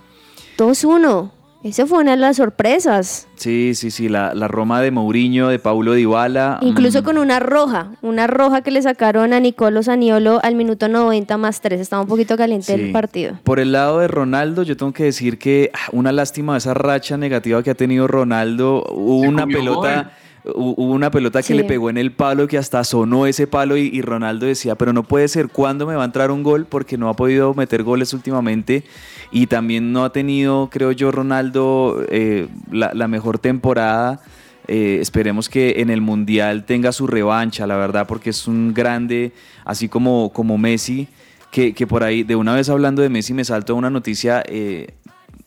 [0.59, 1.36] 2-1.
[1.67, 3.27] Esa fue una de las sorpresas.
[3.35, 6.59] Sí, sí, sí, la, la Roma de Mourinho, de Paulo Dybala.
[6.63, 10.87] Incluso mm, con una roja, una roja que le sacaron a Nicolo Saniolo al minuto
[10.89, 11.81] 90 más 3.
[11.81, 12.81] Estaba un poquito caliente Sí.
[12.81, 13.41] el partido.
[13.43, 17.17] Por el lado de Ronaldo, yo tengo que decir que ah, una lástima esa racha
[17.17, 18.85] negativa que ha tenido Ronaldo.
[18.91, 20.13] Hubo Se una pelota,
[20.45, 21.55] hu- hubo una pelota que Sí.
[21.55, 24.93] le pegó en el palo que hasta sonó ese palo y, y Ronaldo decía, pero
[24.93, 26.65] no puede ser, ¿cuándo me va a entrar un gol?
[26.67, 28.85] Porque no ha podido meter goles últimamente
[29.31, 34.21] y también no ha tenido, creo yo, Ronaldo eh, la, la mejor temporada.
[34.69, 39.33] Eh, esperemos que en el Mundial tenga su revancha, la verdad, porque es un grande,
[39.65, 41.09] así como, como Messi,
[41.53, 44.95] que, que por ahí, de una vez hablando de Messi, me saltó una noticia, eh,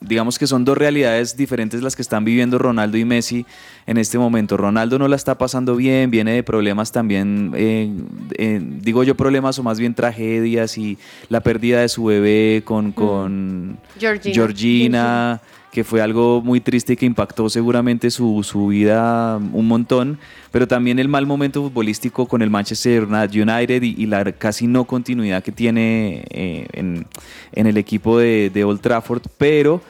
[0.02, 3.46] digamos que son dos realidades diferentes las que están viviendo Ronaldo y Messi
[3.86, 4.56] en este momento.
[4.56, 7.92] Ronaldo no la está pasando bien, viene de problemas también, eh,
[8.38, 12.92] eh, digo yo problemas o más bien tragedias y la pérdida de su bebé con,
[12.92, 14.34] con Georgina.
[14.34, 20.18] Georgina, que fue algo muy triste y que impactó seguramente su, su vida un montón,
[20.52, 24.86] pero también el mal momento futbolístico con el Manchester United y, y la casi no
[24.86, 27.06] continuidad que tiene eh, en,
[27.52, 29.82] en el equipo de, de Old Trafford, pero...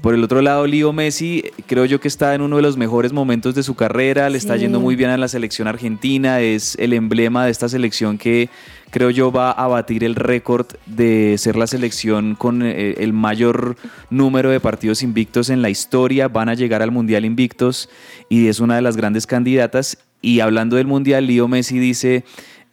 [0.00, 3.12] Por el otro lado, Leo Messi, creo yo que está en uno de los mejores
[3.12, 6.92] momentos de su carrera, le está yendo muy bien a la selección argentina, es el
[6.92, 8.50] emblema de esta selección que
[8.90, 13.76] creo yo va a batir el récord de ser la selección con eh, el mayor
[14.10, 17.88] número de partidos invictos en la historia, van a llegar al Mundial invictos
[18.28, 19.98] y es una de las grandes candidatas.
[20.22, 22.24] Y hablando del Mundial, Leo Messi dice,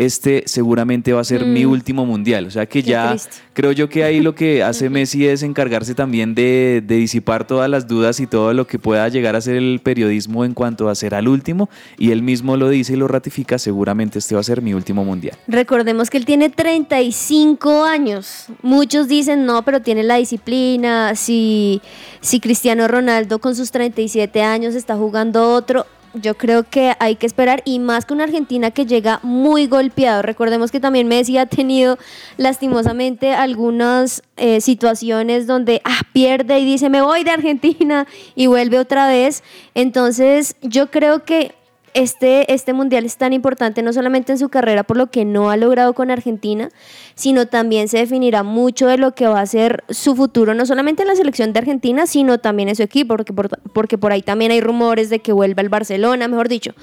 [0.06, 1.70] este seguramente va a ser mi Mm.
[1.72, 2.46] último Mundial.
[2.48, 3.32] O sea que Qué ya triste.
[3.54, 7.70] creo yo que ahí lo que hace Messi es encargarse también de, de disipar todas
[7.70, 10.96] las dudas y todo lo que pueda llegar a ser el periodismo en cuanto a
[10.96, 11.70] ser al último.
[11.98, 15.04] Y él mismo lo dice y lo ratifica, seguramente este va a ser mi último
[15.06, 15.38] Mundial.
[15.48, 18.48] Recordemos que él tiene 35 años.
[18.62, 21.16] Muchos dicen no, pero tiene la disciplina.
[21.16, 21.82] Si,
[22.22, 27.26] si Cristiano Ronaldo con sus 37 años está jugando otro, yo creo que hay que
[27.26, 27.62] esperar.
[27.66, 30.22] Y más que una Argentina que llega muy golpeado.
[30.22, 31.98] Recordemos que también Messi ha tenido
[32.38, 38.80] lastimosamente algunas eh, situaciones donde ah, pierde y dice me voy de Argentina y vuelve
[38.80, 39.44] otra vez.
[39.74, 41.56] Entonces yo creo que
[41.94, 45.50] este, este mundial es tan importante no solamente en su carrera por lo que no
[45.50, 46.70] ha logrado con Argentina,
[47.16, 51.04] sino también se definirá mucho de lo que va a ser su futuro, no solamente
[51.04, 54.22] en la selección de Argentina, sino también en su equipo, porque por, porque por ahí
[54.22, 56.74] también hay rumores de que vuelva al Barcelona, mejor dicho.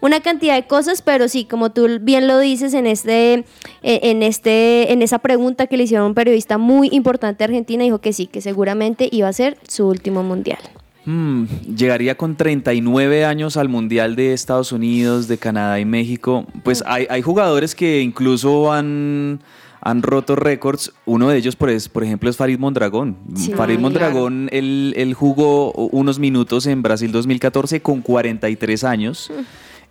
[0.00, 3.44] Una cantidad de cosas, pero sí, como tú bien lo dices en este, eh,
[3.82, 7.84] en este, en esa pregunta que le hicieron a un periodista muy importante de Argentina,
[7.84, 10.60] dijo que sí, que seguramente iba a ser su último mundial.
[11.06, 11.44] Hmm,
[11.76, 16.46] llegaría con 39 años al Mundial de Estados Unidos, de Canadá y México.
[16.62, 19.40] Pues hay, hay jugadores que incluso han,
[19.80, 20.92] han roto récords.
[21.06, 23.16] Uno de ellos, por, es- por ejemplo, es Farid Mondragón.
[23.34, 23.52] Sí.
[23.52, 29.32] Farid Mondragón, él, él jugó unos minutos en Brasil 2014 con 43 años.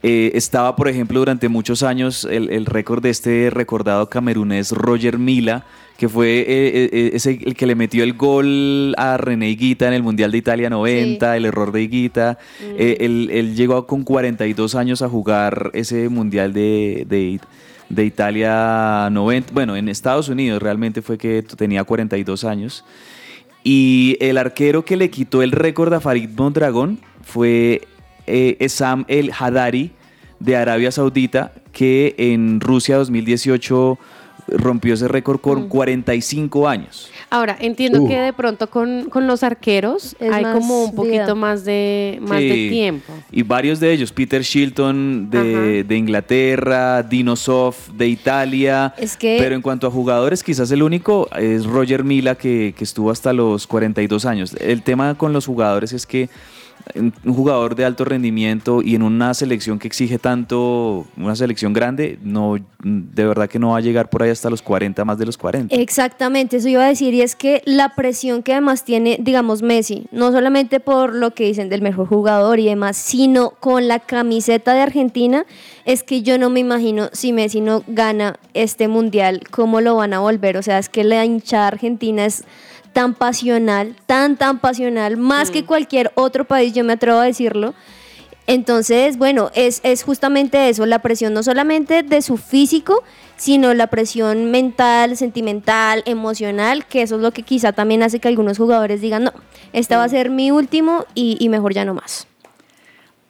[0.01, 5.17] Eh, estaba, por ejemplo, durante muchos años el, el récord de este recordado camerunés Roger
[5.17, 5.65] Mila,
[5.99, 9.93] que fue eh, eh, ese, el que le metió el gol a René Higuita en
[9.93, 12.37] el Mundial de Italia 90, el error de Higuita.
[12.61, 17.41] Eh, él, él llegó con 42 años a jugar ese Mundial de, de,
[17.89, 19.53] de Italia 90.
[19.53, 22.85] Bueno, en Estados Unidos realmente fue que tenía 42 años.
[23.65, 27.81] Y el arquero que le quitó el récord a Farid Mondragón fue
[28.29, 29.91] eh, Esam El Hadari
[30.39, 33.97] de Arabia Saudita, que en Rusia 2018
[34.51, 37.11] rompió ese récord con 45 años.
[37.29, 38.07] Ahora, entiendo Uh.
[38.07, 41.35] que de pronto con, con los arqueros Es hay como un poquito vida.
[41.35, 43.13] más de más de tiempo.
[43.31, 48.95] Y varios de ellos, Peter Shilton de, de Inglaterra, Dino Sof de Italia.
[48.97, 52.83] Es que- Pero en cuanto a jugadores, quizás el único es Roger Mila, que, que
[52.83, 54.55] estuvo hasta los 42 años.
[54.59, 56.29] El tema con los jugadores es que
[56.95, 62.17] un jugador de alto rendimiento y en una selección que exige tanto, una selección grande,
[62.23, 65.25] no, de verdad que no va a llegar por ahí hasta los 40, más de
[65.25, 65.75] los 40.
[65.75, 70.07] Exactamente, eso iba a decir, y es que la presión que además tiene, digamos, Messi,
[70.11, 74.73] no solamente por lo que dicen del mejor jugador y demás, sino con la camiseta
[74.73, 75.45] de Argentina,
[75.85, 80.13] es que yo no me imagino si Messi no gana este mundial, cómo lo van
[80.13, 80.57] a volver.
[80.57, 82.43] O sea, es que la hinchada argentina es
[82.93, 87.73] tan pasional, tan, tan pasional, más que cualquier otro país, yo me atrevo a decirlo.
[88.47, 93.03] Entonces, bueno, es, es justamente eso, la presión no solamente de su físico,
[93.37, 98.27] sino la presión mental, sentimental, emocional, que eso es lo que quizá también hace que
[98.27, 99.33] algunos jugadores digan, no,
[99.71, 102.25] este va a ser mi último y, y mejor ya no más.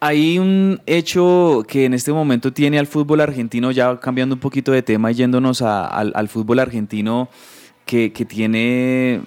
[0.02, 4.72] Hay un hecho que en este momento tiene al fútbol argentino, ya cambiando un poquito
[4.72, 7.28] de tema y yéndonos a- al, al fútbol argentino,
[7.84, 9.20] que, que tiene,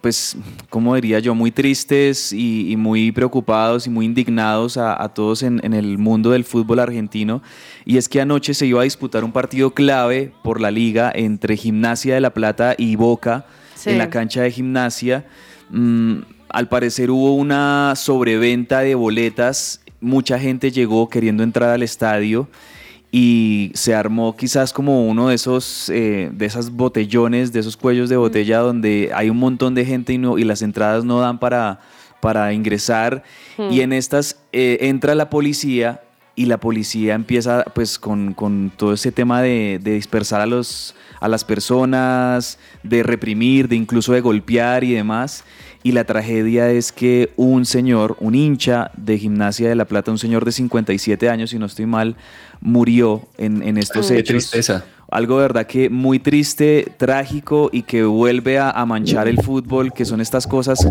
[0.00, 0.36] pues,
[0.68, 5.42] como diría yo, muy tristes y, y muy preocupados y muy indignados a, a todos
[5.42, 7.42] en, en el mundo del fútbol argentino.
[7.84, 11.56] Y es que anoche se iba a disputar un partido clave por la liga entre
[11.56, 13.90] Gimnasia de La Plata y Boca Sí.
[13.90, 15.24] en la cancha de gimnasia.
[15.70, 16.18] Mm,
[16.50, 22.46] al parecer hubo una sobreventa de boletas, mucha gente llegó queriendo entrar al estadio
[23.12, 28.08] y se armó quizás como uno de esos eh, de esas botellones, de esos cuellos
[28.08, 31.38] de botella donde hay un montón de gente y, no, y las entradas no dan
[31.38, 31.80] para,
[32.20, 33.24] para ingresar
[33.60, 33.70] Hmm.
[33.70, 36.00] y en estas eh, entra la policía
[36.34, 40.94] y la policía empieza pues con, con todo ese tema de, de dispersar a, los,
[41.20, 45.44] a las personas, de reprimir, de incluso de golpear y demás.
[45.82, 50.18] Y la tragedia es que un señor, un hincha de Gimnasia de La Plata, un
[50.18, 52.16] señor de 57 años, si no estoy mal,
[52.60, 54.50] murió en, en estos Qué hechos.
[54.50, 54.84] tristeza.
[55.10, 59.92] Algo de verdad que muy triste, trágico y que vuelve a, a manchar el fútbol,
[59.92, 60.86] que son estas cosas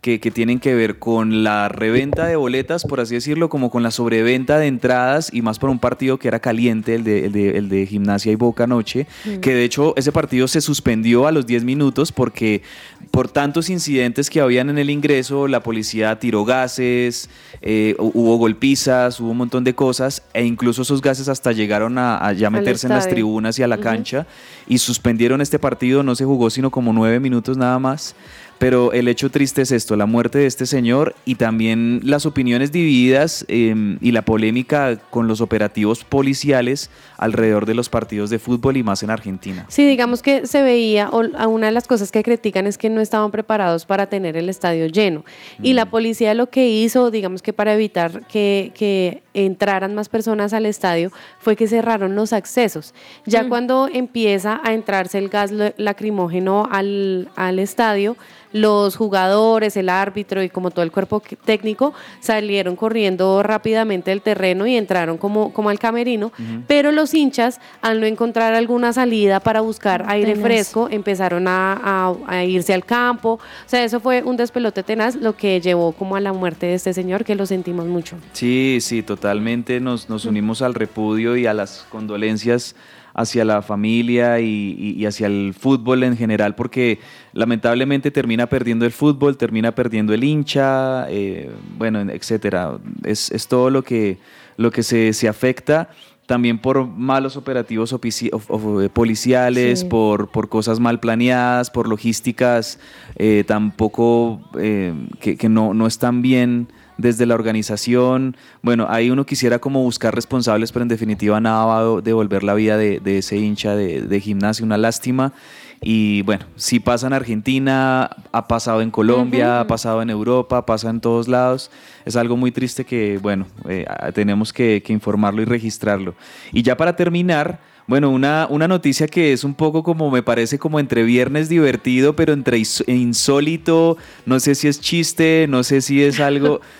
[0.00, 3.82] que, que tienen que ver con la reventa de boletas, por así decirlo, como con
[3.82, 7.32] la sobreventa de entradas y más por un partido que era caliente, el de, el
[7.32, 9.40] de, el de Gimnasia y Boca anoche, Mm.
[9.40, 12.62] que de hecho ese partido se suspendió a los 10 minutos porque
[13.10, 17.28] por tantos incidentes que habían en el ingreso, la policía tiró gases,
[17.62, 21.98] eh, hu- hubo golpizas, hubo un montón de cosas e incluso esos gases hasta llegaron
[21.98, 24.26] a, a ya meterse en las tribunas y a la cancha
[24.68, 28.14] y suspendieron este partido, no se jugó sino como nueve minutos nada más.
[28.58, 32.72] Pero el hecho triste es esto, la muerte de este señor y también las opiniones
[32.72, 38.76] divididas eh, y la polémica con los operativos policiales alrededor de los partidos de fútbol
[38.76, 39.66] y más en Argentina.
[39.68, 43.00] Sí, digamos que se veía, o una de las cosas que critican es que no
[43.00, 45.24] estaban preparados para tener el estadio lleno.
[45.62, 50.52] Y la policía lo que hizo, digamos que para evitar que, que entraran más personas
[50.52, 52.94] al estadio, fue que cerraron los accesos.
[53.26, 58.16] Ya cuando empieza a entrarse el gas lacrimógeno al, al estadio,
[58.50, 64.66] los jugadores, el árbitro y como todo el cuerpo técnico salieron corriendo rápidamente del terreno
[64.66, 66.32] y entraron como, como al camerino,
[66.66, 70.44] pero los hinchas, al no encontrar alguna salida para buscar aire Tenaz.
[70.46, 73.32] fresco, empezaron a, a- a irse al campo.
[73.32, 76.74] O sea, eso fue un despelote tenaz, lo que llevó como a la muerte de
[76.74, 78.16] este señor, que lo sentimos mucho.
[78.32, 82.74] Sí, sí, totalmente nos, nos unimos al repudio y a las condolencias
[83.12, 86.98] hacia la familia y, y- y hacia el fútbol en general, porque
[87.34, 92.78] lamentablemente termina perdiendo el fútbol, termina perdiendo el hincha, eh, bueno, etcétera.
[93.04, 94.16] Es, es todo lo que,
[94.56, 95.90] lo que se, se afecta.
[96.24, 99.86] También por malos operativos eh, policiales, Sí.
[99.86, 102.78] por, por cosas mal planeadas, por logísticas
[103.16, 108.36] eh, tampoco eh, que, que no, no están bien desde la organización.
[108.60, 112.54] Bueno, ahí uno quisiera como buscar responsables, pero en definitiva nada va a devolver la
[112.54, 115.32] vida de, de ese hincha de, de gimnasia, una lástima.
[115.80, 120.90] Y bueno, si pasa en Argentina, ha pasado en Colombia, ha pasado en Europa, pasa
[120.90, 121.70] en todos lados.
[122.04, 126.14] Es algo muy triste que, bueno, eh, tenemos que, que informarlo y registrarlo.
[126.52, 130.58] Y ya para terminar, bueno, una, una noticia que es un poco como, me parece
[130.58, 136.02] como entre viernes divertido, pero entre insólito, no sé si es chiste, no sé si
[136.02, 136.60] es algo...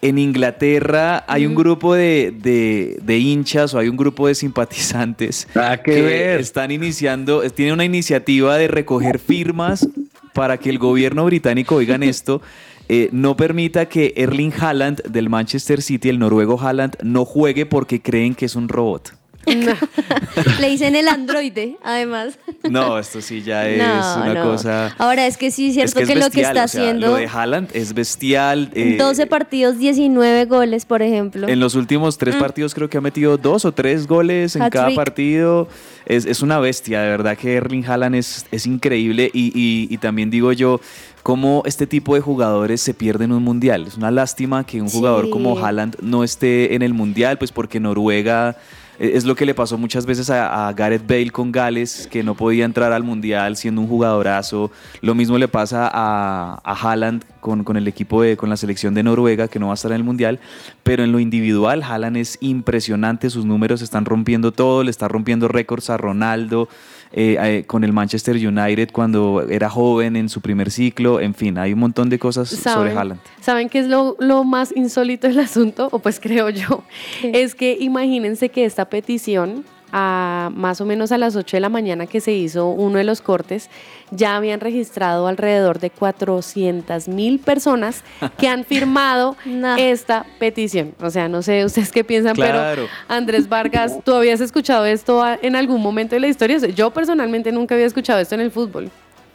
[0.00, 5.48] En Inglaterra hay un grupo de, de- de hinchas o hay un grupo de simpatizantes
[5.82, 9.88] que están iniciando, tienen una iniciativa de recoger firmas
[10.34, 12.40] para que el gobierno británico, oigan esto,
[12.88, 18.00] eh, no permita que Erling Haaland del Manchester City, el noruego Haaland, no juegue porque
[18.00, 19.12] creen que es un robot.
[20.60, 22.38] Le dicen el androide, además.
[22.68, 24.42] No, esto sí ya es No, una no.
[24.44, 24.94] cosa.
[24.98, 27.06] Ahora es que sí, cierto es que, es lo que está o sea, haciendo.
[27.08, 28.70] Lo de Haaland es bestial.
[28.74, 31.48] eh, 12 partidos, 19 goles, por ejemplo.
[31.48, 32.40] En los últimos tres Mm.
[32.40, 35.68] partidos creo que ha metido dos o tres goles en cada partido.
[36.04, 39.98] Es, es una bestia, de verdad que Erling Haaland es, es increíble y, y- y
[39.98, 40.80] también digo yo
[41.22, 43.86] cómo este tipo de jugadores se pierden un mundial.
[43.86, 45.30] Es una lástima que un jugador Sí.
[45.30, 48.56] como Haaland no esté en el mundial, pues porque Noruega...
[48.98, 52.34] eh, Es lo que le pasó muchas veces a, Gareth Bale con Gales, que no
[52.34, 54.70] podía entrar al Mundial siendo un jugadorazo.
[55.00, 58.94] Lo mismo le pasa a, a Haaland con, con el equipo de, con la selección
[58.94, 60.40] de Noruega, que no va a estar en el Mundial.
[60.82, 65.48] Pero en lo individual, Haaland es impresionante, sus números están rompiendo todo, le está rompiendo
[65.48, 66.68] récords a Ronaldo.
[67.12, 71.58] Eh, eh, con el Manchester United cuando era joven en su primer ciclo, en fin,
[71.58, 72.98] hay un montón de cosas sobre ¿Saben?
[72.98, 73.20] Haaland.
[73.40, 75.88] ¿Saben qué es lo, lo más insólito del asunto?
[75.90, 76.84] O pues creo yo.
[77.22, 81.68] Es que imagínense que esta petición, a más o menos a las 8 de la
[81.68, 83.70] mañana que se hizo uno de los cortes,
[84.10, 88.02] ya habían registrado alrededor de 400 mil personas
[88.38, 89.36] que han firmado
[89.78, 90.94] esta petición.
[91.00, 92.58] O sea, no sé ustedes qué piensan, Claro.
[92.74, 96.56] pero Andrés Vargas, ¿tú habías escuchado esto en algún momento de la historia?
[96.56, 98.90] O sea, Yo personalmente nunca había escuchado esto en el fútbol.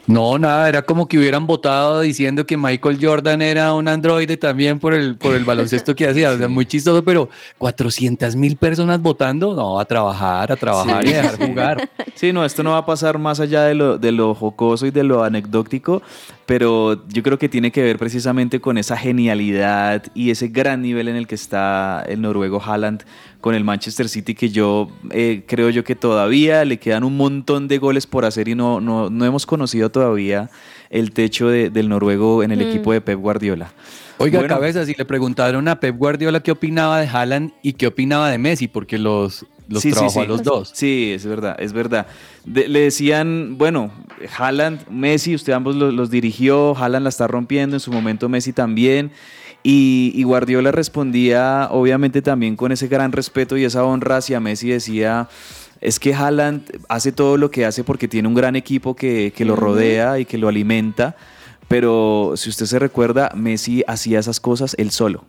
[0.06, 4.78] No, nada, era como que hubieran votado diciendo que Michael Jordan era un androide también
[4.80, 6.32] por el, por el baloncesto que hacía.
[6.32, 11.14] O sea, muy chistoso, pero 400 mil personas votando, no, a trabajar, a trabajar y
[11.14, 11.90] a dejar jugar.
[12.16, 14.92] Sí, no, esto no va a pasar más allá de lo, de lo jocoso y
[14.92, 16.04] de lo anecdótico,
[16.46, 21.08] pero yo creo que tiene que ver precisamente con esa genialidad y ese gran nivel
[21.08, 23.04] en el que está el noruego Haaland
[23.42, 27.68] con el Manchester City, que yo eh, creo yo que todavía le quedan un montón
[27.68, 30.50] de goles por hacer y no, no, no hemos conocido todavía
[30.90, 32.70] el techo de- del noruego en el Mm.
[32.70, 33.72] equipo de Pep Guardiola.
[34.20, 34.54] Oiga, Bueno.
[34.56, 38.38] cabeza, si le preguntaron a Pep Guardiola qué opinaba de Haaland y qué opinaba de
[38.38, 40.72] Messi, porque los, los Sí, sí, trabajó a los dos.
[40.74, 42.08] Sí, es verdad, es verdad.
[42.46, 43.92] De- le decían, bueno,
[44.38, 48.54] Haaland, Messi, usted ambos los, los dirigió, Haaland la está rompiendo, en su momento Messi
[48.54, 49.12] también.
[49.66, 54.70] Y, y Guardiola respondía, obviamente también con ese gran respeto y esa honra hacia Messi,
[54.70, 55.30] decía,
[55.80, 59.46] es que Haaland hace todo lo que hace porque tiene un gran equipo que, que
[59.46, 61.16] lo rodea y que lo alimenta.
[61.70, 65.24] Pero si usted se recuerda, Messi hacía esas cosas él solo.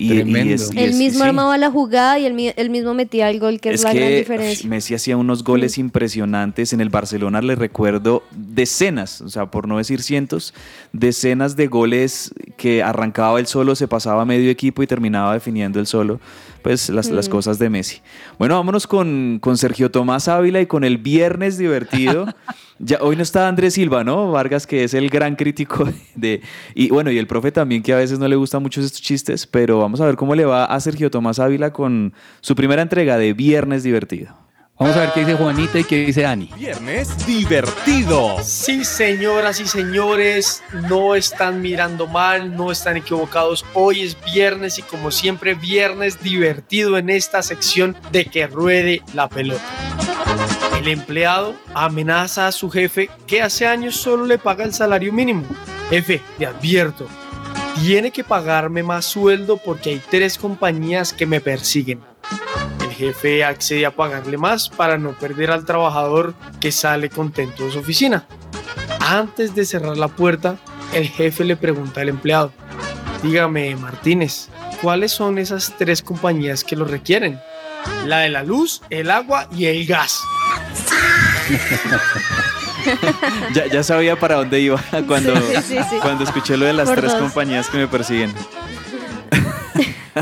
[0.00, 0.54] Y, y Tremendo.
[0.54, 1.28] es- y Él es- mismo sí.
[1.28, 4.18] armaba la jugada y él, él mismo metía el gol, que es, la gran que
[4.18, 4.64] diferencia.
[4.64, 6.72] ush, Messi hacía unos goles impresionantes.
[6.72, 10.54] En el Barcelona le recuerdo decenas, o sea, por no decir cientos,
[10.92, 15.80] decenas de goles que arrancaba él solo, se pasaba a medio equipo y terminaba definiendo
[15.80, 16.20] él solo.
[16.62, 17.32] Pues las, las Mm.
[17.32, 18.00] cosas de Messi.
[18.38, 22.26] Bueno, vámonos con, con Sergio Tomás Ávila y con el viernes divertido.
[22.80, 24.30] Ya, hoy no está Andrés Silva, ¿no?
[24.30, 26.42] Vargas, que es el gran crítico de...
[26.76, 29.48] Y bueno, y el profe también, que a veces no le gustan mucho estos chistes,
[29.48, 33.18] pero vamos a ver cómo le va a Sergio Tomás Ávila con su primera entrega
[33.18, 34.32] de Viernes Divertido.
[34.78, 36.48] Vamos a ver qué dice Juanita y qué dice Ani.
[36.56, 38.36] Viernes divertido.
[38.44, 43.66] Sí, señoras y señores, no están mirando mal, no están equivocados.
[43.74, 49.28] Hoy es viernes y como siempre, viernes divertido en esta sección de que ruede la
[49.28, 49.64] pelota.
[50.78, 55.42] El empleado amenaza a su jefe que hace años solo le paga el salario mínimo.
[55.90, 57.08] Jefe, le advierto,
[57.82, 62.00] tiene que pagarme más sueldo porque hay tres compañías que me persiguen.
[62.98, 67.70] El jefe accede a pagarle más para no perder al trabajador que sale contento de
[67.70, 68.26] su oficina.
[68.98, 70.56] Antes de cerrar la puerta,
[70.92, 72.52] el jefe le pregunta al empleado,
[73.22, 74.48] dígame Martínez,
[74.82, 77.38] ¿cuáles son esas tres compañías que lo requieren?
[78.04, 80.20] La de la luz, el agua y el gas.
[83.52, 85.96] Ya, ya sabía para dónde iba cuando, Sí, sí, sí.
[86.00, 87.20] cuando escuché lo de las Por tres dos.
[87.20, 88.32] compañías que me persiguen.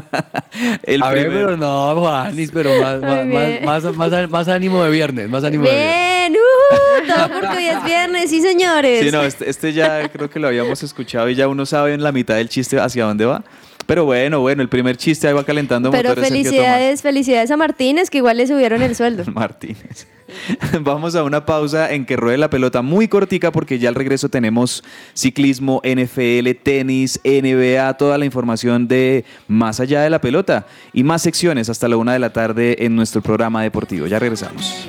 [0.82, 3.64] El a ver, primer- pero no, Juanis, pero más, más, bien.
[3.64, 5.96] más, más, más- más ánimo de viernes, más ánimo de viernes.
[5.96, 9.04] Bien, uh, todo porque hoy es viernes, sí señores.
[9.04, 12.02] Sí, no, este, este ya creo que lo habíamos escuchado y ya uno sabe en
[12.02, 13.42] la mitad del chiste hacia dónde va.
[13.86, 16.28] Pero bueno, bueno, el primer chiste ahí va calentando Pero motores.
[16.28, 19.24] Felicidades, felicidades a Martínez, que igual le subieron el sueldo.
[19.32, 20.06] Martínez.
[20.80, 24.28] Vamos a una pausa en que ruede la pelota muy cortica porque ya al regreso
[24.28, 24.82] tenemos
[25.14, 31.22] ciclismo, NFL, tenis, NBA, toda la información de más allá de la pelota y más
[31.22, 34.06] secciones hasta la una de la tarde en nuestro programa deportivo.
[34.06, 34.88] Ya regresamos.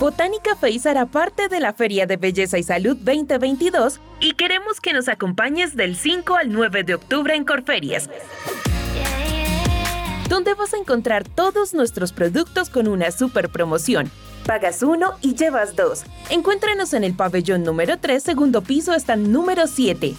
[0.00, 4.94] Botánica Face hará parte de la Feria de Belleza y Salud 2022 y queremos que
[4.94, 8.08] nos acompañes del 5 al 9 de octubre en Corferias,
[10.30, 14.10] donde vas a encontrar todos nuestros productos con una super promoción.
[14.46, 16.04] Pagas uno y llevas dos.
[16.30, 20.14] Encuéntranos en el pabellón número 3, segundo piso, hasta número 7.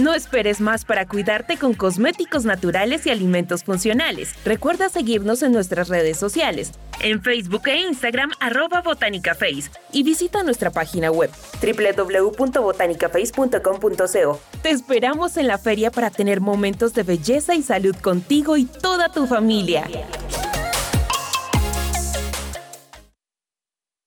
[0.00, 4.32] No esperes más para cuidarte con cosméticos naturales y alimentos funcionales.
[4.44, 6.70] Recuerda seguirnos en nuestras redes sociales,
[7.00, 14.40] en Facebook e Instagram arroba botanicaface y visita nuestra página web www.botanicaface.com.co.
[14.62, 19.08] Te esperamos en la feria para tener momentos de belleza y salud contigo y toda
[19.08, 19.88] tu familia.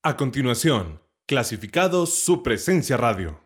[0.03, 3.41] A continuación, clasificados su presencia radio.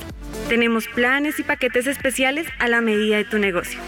[0.48, 3.78] Tenemos planes y paquetes especiales a la medida de tu negocio.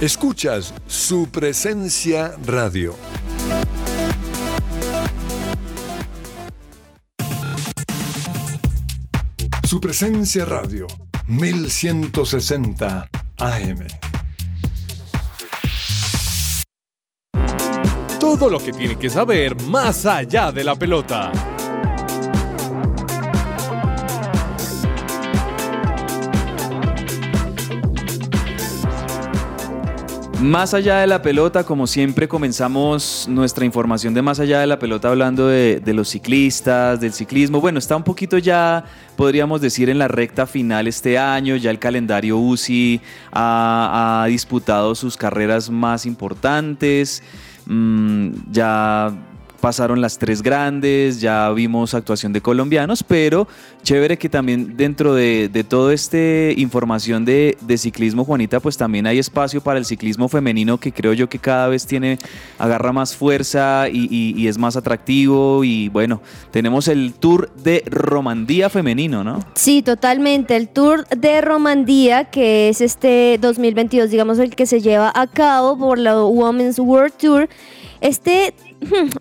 [0.00, 2.96] Escuchas su presencia radio.
[9.62, 10.86] Su presencia radio
[11.26, 13.08] 1160
[13.38, 14.05] AM.
[18.26, 21.30] Todo lo que tiene que saber más allá de la pelota.
[30.40, 34.80] Más allá de la pelota, como siempre comenzamos nuestra información de más allá de la
[34.80, 37.60] pelota hablando de, los ciclistas, del ciclismo.
[37.60, 41.54] Bueno, está un poquito ya, podríamos decir, en la recta final este año.
[41.54, 43.00] Ya el calendario UCI
[43.30, 47.22] ha disputado sus carreras más importantes.
[47.66, 49.10] Mm, ya
[49.66, 53.48] pasaron las tres grandes, ya vimos actuación de colombianos, pero
[53.82, 59.08] chévere que también dentro de, de toda esta información de, de, ciclismo, Juanita, pues también
[59.08, 62.20] hay espacio para el ciclismo femenino que creo yo que cada vez tiene,
[62.60, 67.82] agarra más fuerza y, y, y es más atractivo y bueno, tenemos el Tour de
[67.86, 69.40] Romandía femenino, ¿no?
[69.56, 75.10] Sí, totalmente, el Tour de Romandía, que es este 2022, digamos, el que se lleva
[75.12, 77.48] a cabo por la Women's World Tour.
[78.00, 78.54] Este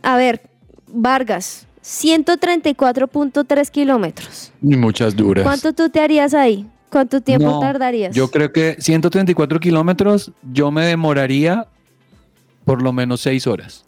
[0.02, 0.42] a ver,
[0.88, 4.52] Vargas, 134.3 kilómetros.
[4.62, 5.44] Y muchas duras.
[5.44, 6.68] ¿Cuánto tú te harías ahí?
[6.90, 8.16] ¿Cuánto tiempo No, tardarías?
[8.16, 11.68] Yo creo que 134 kilómetros, yo me demoraría
[12.64, 13.86] por lo menos seis horas.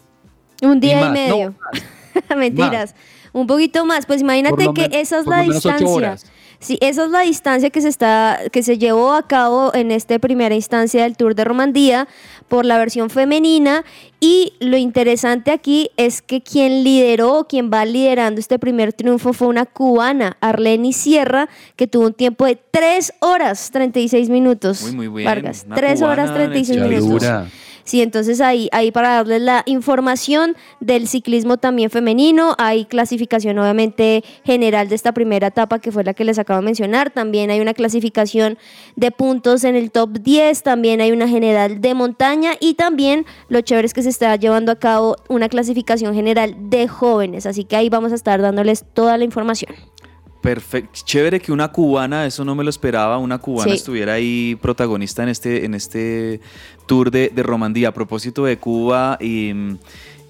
[0.62, 1.56] Un día y y, más, medio.
[2.38, 2.96] Mentiras.
[3.34, 4.06] Un poquito más.
[4.06, 6.18] Pues imagínate que esa es la distancia.
[6.60, 10.18] Sí, esa es la distancia que se está, que se llevó a cabo en esta
[10.18, 12.08] primera instancia del Tour de Romandía
[12.48, 13.86] por la versión femenina.
[14.20, 19.48] Y lo interesante aquí es que quien lideró, quien va liderando este primer triunfo fue
[19.48, 24.82] una cubana, Arleni Sierra, que tuvo un tiempo de 3 horas 36 minutos.
[24.82, 25.26] Muy, muy bien.
[25.26, 27.08] Vargas, Una 3 horas cubana en el 36 ciclismo.
[27.08, 27.22] minutos.
[27.22, 27.48] Dura.
[27.88, 34.26] Sí, entonces ahí, ahí para darles la información del ciclismo también femenino, hay clasificación obviamente
[34.44, 37.62] general de esta primera etapa que fue la que les acabo de mencionar, también hay
[37.62, 38.58] una clasificación
[38.98, 43.62] de puntos en el top 10, también hay una general de montaña y también lo
[43.62, 47.78] chévere es que se está llevando a cabo una clasificación general de jóvenes, así que
[47.78, 49.74] ahí vamos a estar dándoles toda la información.
[50.42, 53.78] Perfecto, chévere que una cubana, eso no me lo esperaba, una cubana Sí.
[53.78, 56.40] estuviera ahí protagonista en este, en este
[56.86, 57.90] tour de, de Romandía.
[57.90, 59.78] A propósito de Cuba y mm,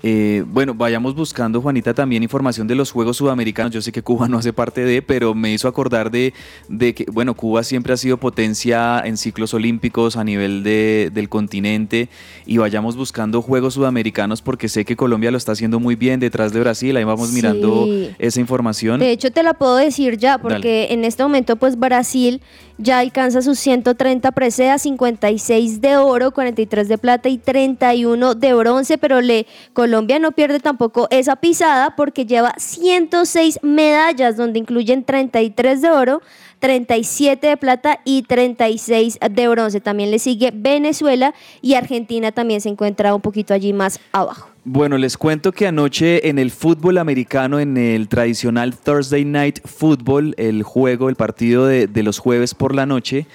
[0.04, 3.72] eh, bueno, vayamos buscando, Juanita, también información de los Juegos Sudamericanos.
[3.74, 6.34] Yo sé que Cuba no hace parte de, pero me hizo acordar de,
[6.70, 11.30] de que, bueno, Cuba siempre ha sido potencia en ciclos olímpicos a nivel de- del
[11.30, 12.10] continente
[12.46, 16.54] y vayamos buscando Juegos Sudamericanos porque sé que Colombia lo está haciendo muy bien detrás
[16.54, 16.96] de Brasil.
[16.98, 17.88] Ahí vamos mirando
[18.20, 19.00] esa información.
[19.00, 22.42] De hecho, te la puedo decir ya, porque en este momento, pues Brasil
[22.78, 28.98] ya alcanza sus 130 preseas, 56 de oro, 43 de plata y 31 de bronce,
[29.00, 29.48] pero le,
[29.88, 36.22] Colombia no pierde tampoco esa pisada porque lleva 106 medallas, donde incluyen 33 de oro,
[36.60, 39.80] 37 de plata y 36 de bronce.
[39.80, 44.50] También le sigue Venezuela y Argentina también se encuentra un poquito allí más abajo.
[44.66, 50.36] Bueno, les cuento que anoche en el fútbol americano, en el tradicional Thursday Night Football,
[50.38, 53.26] el juego, el partido de, de los jueves por la noche,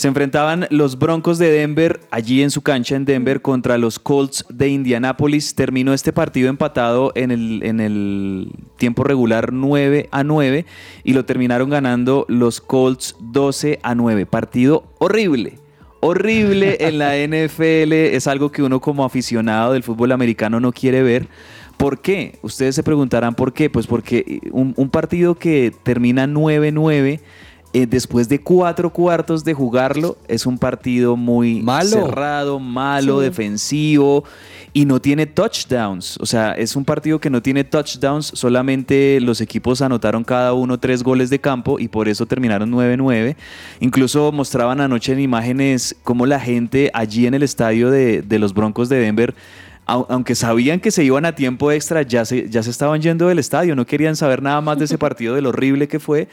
[0.00, 4.46] se enfrentaban los Broncos de Denver allí en su cancha en Denver contra los Colts
[4.48, 5.54] de Indianapolis.
[5.54, 10.64] Terminó este partido empatado en el, en el tiempo regular 9 a 9
[11.04, 14.24] y lo terminaron ganando los Colts 12 a 9.
[14.24, 15.58] Partido horrible.
[16.00, 21.02] Horrible en la NFL, es algo que uno como aficionado del fútbol americano no quiere
[21.02, 21.28] ver.
[21.76, 22.38] ¿Por qué?
[22.40, 23.68] Ustedes se preguntarán por qué.
[23.68, 27.20] Pues porque un, un partido que termina 9-9,
[27.72, 31.88] eh, después de cuatro cuartos de jugarlo, es un partido muy Malo.
[31.88, 33.24] cerrado, malo, Sí.
[33.26, 34.24] defensivo
[34.72, 36.16] y no tiene touchdowns.
[36.20, 40.78] O sea, es un partido que no tiene touchdowns, solamente los equipos anotaron cada uno
[40.78, 43.36] tres goles de campo y por eso terminaron 9-9.
[43.80, 48.52] Incluso mostraban anoche en imágenes cómo la gente allí en el estadio de, de los
[48.52, 49.34] Broncos de Denver
[49.86, 53.26] au- aunque sabían que se iban a tiempo extra, ya se, ya se estaban yendo
[53.28, 56.28] del estadio, no querían saber nada más de ese partido, de lo horrible que fue.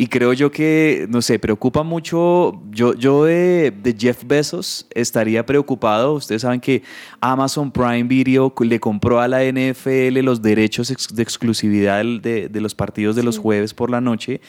[0.00, 2.62] Y creo yo que, no sé, preocupa mucho.
[2.70, 6.14] Yo, yo de, de Jeff Bezos estaría preocupado.
[6.14, 6.84] Ustedes saben que
[7.20, 12.60] Amazon Prime Video le compró a la NFL los derechos ex- de exclusividad de, de
[12.60, 14.40] los partidos de los jueves por la noche.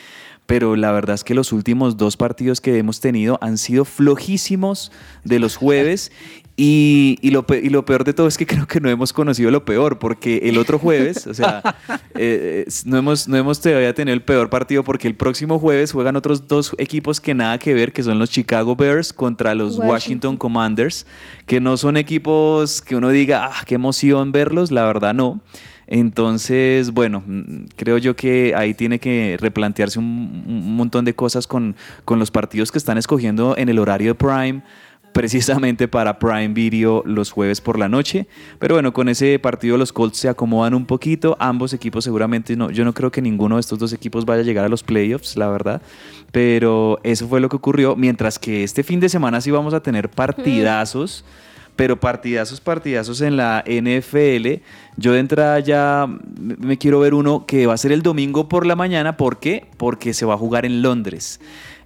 [0.46, 4.92] Pero la verdad es que los últimos dos partidos que hemos tenido han sido flojísimos
[5.24, 6.12] de los jueves.
[6.62, 9.50] Y, y lo, y lo peor de todo es que creo que no hemos conocido
[9.50, 11.64] lo peor, porque el otro jueves, o sea,
[12.16, 16.18] eh, no, hemos, no hemos todavía tenido el peor partido, porque el próximo jueves juegan
[16.18, 19.90] otros dos equipos que nada que ver, que son los Chicago Bears contra los Washington.
[19.90, 21.06] Washington Commanders,
[21.46, 25.40] que no son equipos que uno diga, ah, qué emoción verlos, la verdad no.
[25.88, 31.48] Entonces, bueno, mm, creo yo que ahí tiene que replantearse un, un montón de cosas
[31.48, 34.62] con, con los partidos que están escogiendo en el horario de Prime
[35.14, 38.28] precisamente para Prime Video los jueves por la noche.
[38.60, 41.36] Pero bueno, con ese partido los Colts se acomodan un poquito.
[41.40, 44.46] Ambos equipos seguramente no, yo no creo que ninguno de estos dos equipos vaya a
[44.46, 45.82] llegar a los playoffs, la verdad.
[46.32, 47.96] Pero eso fue lo que ocurrió.
[47.96, 51.26] Mientras que este fin de semana sí vamos a tener partidazos.
[51.76, 54.62] Pero partidazos, partidazos en la NFL.
[54.98, 56.08] Yo de entrada ya
[56.38, 59.16] me quiero ver uno que va a ser el domingo por la mañana.
[59.16, 59.66] ¿Por qué?
[59.78, 61.40] Porque se va a jugar en Londres.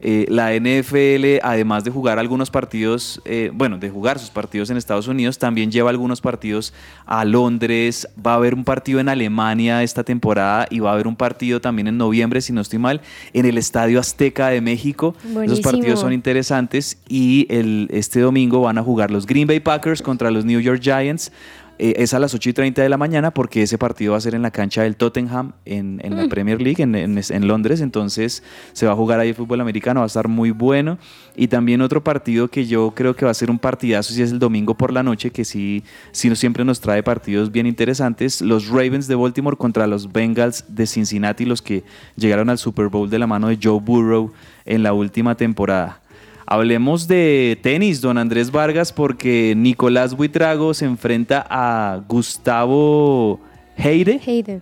[0.06, 4.76] Eh, la NFL, además de jugar algunos partidos, eh, bueno, de jugar sus partidos en
[4.76, 6.74] Estados Unidos, también lleva algunos partidos
[7.06, 8.10] a Londres.
[8.26, 11.62] Va a haber un partido en Alemania esta temporada y va a haber un partido
[11.62, 13.00] también en noviembre, si no estoy mal,
[13.32, 15.16] en el Estadio Azteca de México.
[15.24, 15.72] Buenísimo.
[15.72, 20.32] partidos son interesantes y el, este domingo van a jugar los Green Bay Packers contra
[20.32, 21.32] los New York Giants.
[21.80, 24.22] Eh, es a las 8 y 30 de la mañana porque ese partido va a
[24.22, 26.30] ser en la cancha del Tottenham en, en la Mm.
[26.30, 27.82] Premier League en, en- en Londres.
[27.82, 28.44] Entonces
[28.74, 31.00] se va a jugar ahí fútbol americano, va a estar muy bueno.
[31.36, 34.32] Y también otro partido que yo creo que va a ser un partidazo si es
[34.32, 38.42] el domingo por la noche, que sí, sí siempre nos trae partidos bien interesantes.
[38.42, 41.84] Los Ravens de Baltimore contra los Bengals de Cincinnati, los que
[42.16, 44.32] llegaron al Super Bowl de la mano de Joe Burrow
[44.66, 46.02] en la última temporada.
[46.46, 53.40] Hablemos de tenis, don Andrés Vargas, porque Nicolás Buitrago se enfrenta a Gustavo
[53.78, 54.20] Heide.
[54.26, 54.62] Hayden.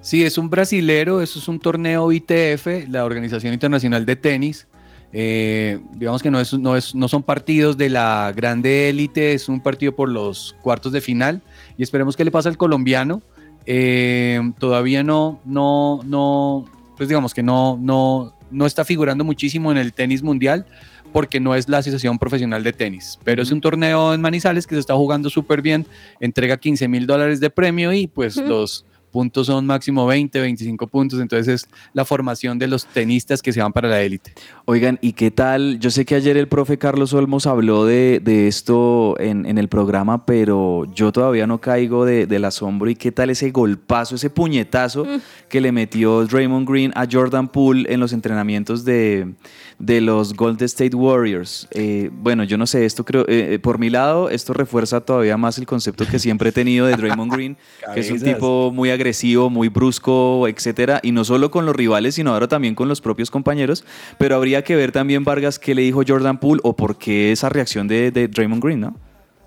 [0.00, 4.66] Sí, es un brasilero, eso es un torneo ITF, la Organización Internacional de Tenis.
[5.14, 9.48] Eh, digamos que no, es, no, es, no son partidos de la grande élite, es
[9.48, 11.40] un partido por los cuartos de final
[11.78, 13.22] y esperemos que le pase al colombiano.
[13.64, 19.78] Eh, todavía no, no, no, pues digamos que no, no, no está figurando muchísimo en
[19.78, 20.66] el tenis mundial,
[21.14, 24.74] porque no es la Asociación Profesional de Tenis, pero es un torneo en Manizales que
[24.74, 25.86] se está jugando súper bien,
[26.18, 28.84] entrega 15 mil dólares de premio y pues los
[29.14, 33.60] puntos son máximo 20, 25 puntos, entonces es la formación de los tenistas que se
[33.62, 34.32] van para la élite.
[34.64, 35.78] Oigan, ¿y qué tal?
[35.78, 39.68] Yo sé que ayer el profe Carlos Olmos habló de, de esto en, en el
[39.68, 42.90] programa, pero yo todavía no caigo de- del asombro.
[42.90, 45.06] ¿Y qué tal ese golpazo, ese puñetazo
[45.48, 49.34] que le metió Draymond Green a Jordan Poole en los entrenamientos de,
[49.78, 51.68] de los Golden State Warriors?
[51.70, 55.36] Eh, bueno, yo no sé, esto creo, eh, eh, por mi lado, esto refuerza todavía
[55.36, 57.56] más el concepto que siempre he tenido de Draymond Green,
[57.94, 59.03] que es un tipo muy agresivo,
[59.50, 63.30] muy brusco, etcétera, y no solo con los rivales, sino ahora también con los propios
[63.30, 63.84] compañeros.
[64.18, 67.48] Pero habría que ver también, Vargas, qué le dijo Jordan Poole o por qué esa
[67.48, 68.96] reacción de, de Draymond Green, ¿no?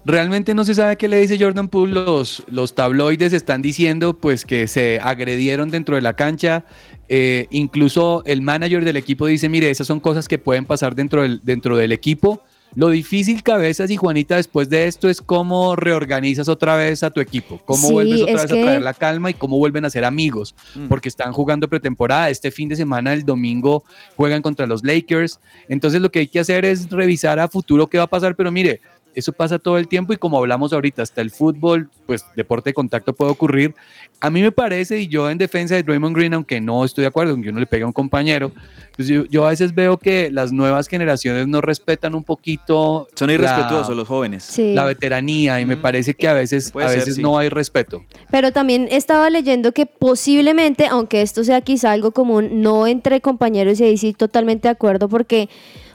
[0.06, 1.94] Realmente no se sabe qué le dice Jordan Poole.
[1.94, 6.64] Los, los tabloides están diciendo pues que se agredieron dentro de la cancha.
[7.10, 11.24] Eh, incluso el manager del equipo dice, mire, esas son cosas que pueden pasar dentro
[11.24, 12.42] del, dentro del equipo.
[12.76, 17.22] Lo difícil, Cabezas y Juanita, después de esto es cómo reorganizas otra vez a tu
[17.22, 19.90] equipo, cómo Sí, vuelves otra vez que- a traer la calma y cómo vuelven a
[19.90, 20.54] ser amigos,
[20.88, 22.30] porque están jugando pretemporada.
[22.30, 23.84] Este fin de semana, el domingo,
[24.16, 25.40] juegan contra los Lakers.
[25.70, 28.52] Entonces lo que hay que hacer es revisar a futuro qué va a pasar, pero
[28.52, 28.82] mire,
[29.18, 32.76] eso pasa todo el tiempo y como hablamos ahorita, hasta el fútbol, pues deporte de
[32.76, 33.74] contacto puede ocurrir.
[34.20, 37.08] A mí me parece, y yo en defensa de Draymond Green, aunque no estoy de
[37.08, 38.52] acuerdo, aunque uno le pega a un compañero,
[38.96, 43.08] pues yo, yo a veces veo que las nuevas generaciones no respetan un poquito.
[43.16, 44.44] Son irrespetuosos los jóvenes.
[44.44, 44.76] Sí.
[44.76, 47.22] La veteranía, y me parece que a veces, Puede a ser, veces sí.
[47.24, 48.06] no hay respeto.
[48.30, 53.80] Pero también estaba leyendo que posiblemente, aunque esto sea quizá algo común, no entre compañeros
[53.80, 55.50] y ahí sí totalmente de acuerdo porque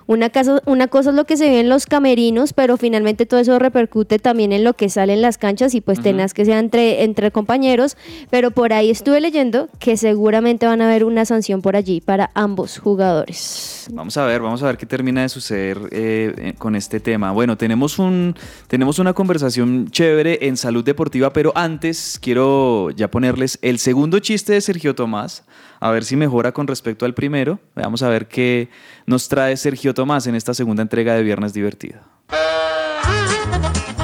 [0.06, 3.40] una, casa, una cosa es lo que se ve en los camerinos, pero finalmente todo
[3.40, 6.58] eso repercute también en lo que sale en las canchas y pues tenaz que sea
[6.58, 7.96] entre, entre compañeros.
[8.30, 12.30] Pero por ahí estuve leyendo que seguramente van a haber una sanción por allí para
[12.34, 13.88] ambos jugadores.
[13.92, 17.32] Vamos a ver, vamos a ver qué termina de suceder eh, eh, con este tema.
[17.32, 18.34] Bueno, tenemos, un,
[18.68, 24.52] tenemos una conversación chévere en salud deportiva, pero antes quiero ya ponerles el segundo chiste
[24.52, 25.44] de Sergio Tomás,
[25.82, 27.58] a ver si mejora con respecto al primero.
[27.74, 28.68] Vamos a ver qué
[29.04, 31.98] nos trae Sergio Tomás en esta segunda entrega de Viernes Divertido.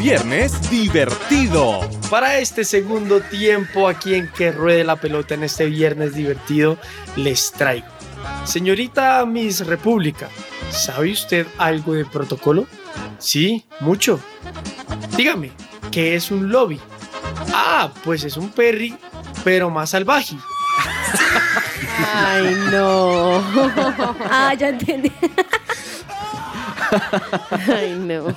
[0.01, 1.89] Viernes divertido.
[2.11, 6.79] Para este segundo tiempo aquí en Que Ruede la Pelota en este viernes divertido,
[7.15, 7.87] les traigo.
[8.45, 10.29] Señorita Miss República,
[10.71, 12.67] ¿sabe usted algo de protocolo?
[13.19, 14.19] Sí, mucho.
[15.17, 15.53] Dígame,
[15.93, 16.81] ¿qué es un lobby?
[17.55, 18.97] Ah, pues es un perry,
[19.45, 20.35] pero más salvaje.
[22.15, 23.39] Ay, no.
[24.31, 25.13] ah, ya entendí.
[27.69, 28.35] Ay, no.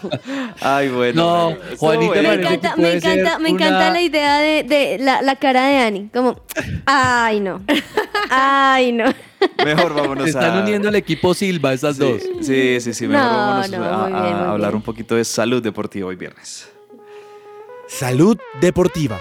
[0.62, 1.52] Ay, bueno.
[1.52, 2.22] No, Juanita.
[2.22, 5.78] Me encanta, me encanta, me encanta una- la idea de, de la, la cara de
[5.78, 6.42] Ani, como,
[6.86, 7.62] ay no,
[8.30, 9.06] ay no.
[9.66, 10.62] Mejor vámonos Están a...
[10.62, 12.22] uniendo al equipo Silva, esas dos.
[12.42, 14.76] Sí, sí, sí, mejor No, vámonos no, a, bien, a hablar bien.
[14.76, 16.68] un poquito de salud deportiva hoy viernes.
[17.88, 19.18] Salud deportiva.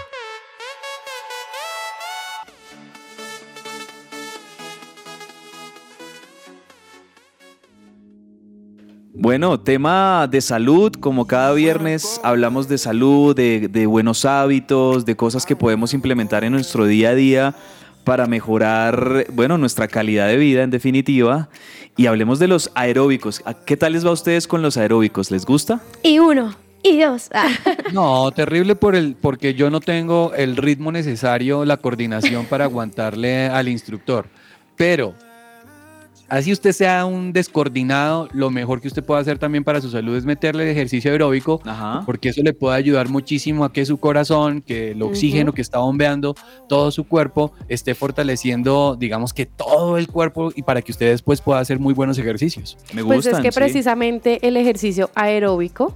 [9.21, 15.15] Bueno, tema de salud, como cada viernes hablamos de salud, de, de buenos hábitos, de
[15.15, 17.55] cosas que podemos implementar en nuestro día a día
[18.03, 21.49] para mejorar, bueno, nuestra calidad de vida en definitiva.
[21.95, 23.43] Y hablemos de los aeróbicos.
[23.45, 25.29] ¿A ¿Qué tal les va a ustedes con los aeróbicos?
[25.29, 25.83] ¿Les gusta?
[26.01, 27.29] Y uno, y dos.
[27.31, 27.47] Ah.
[27.93, 33.45] No, terrible por el, porque yo no tengo el ritmo necesario, la coordinación para aguantarle
[33.45, 34.25] al instructor.
[34.75, 35.13] Pero,
[36.31, 40.15] así usted sea un descoordinado, lo mejor que usted puede hacer también para su salud
[40.15, 41.61] es meterle el ejercicio aeróbico,
[42.05, 45.79] porque eso le puede ayudar muchísimo a que su corazón, que el oxígeno que está
[45.79, 46.35] bombeando
[46.69, 51.41] todo su cuerpo, esté fortaleciendo, digamos que todo el cuerpo y para que usted después
[51.41, 52.77] pueda hacer muy buenos ejercicios.
[52.93, 55.93] Me Pues es que precisamente el ejercicio aeróbico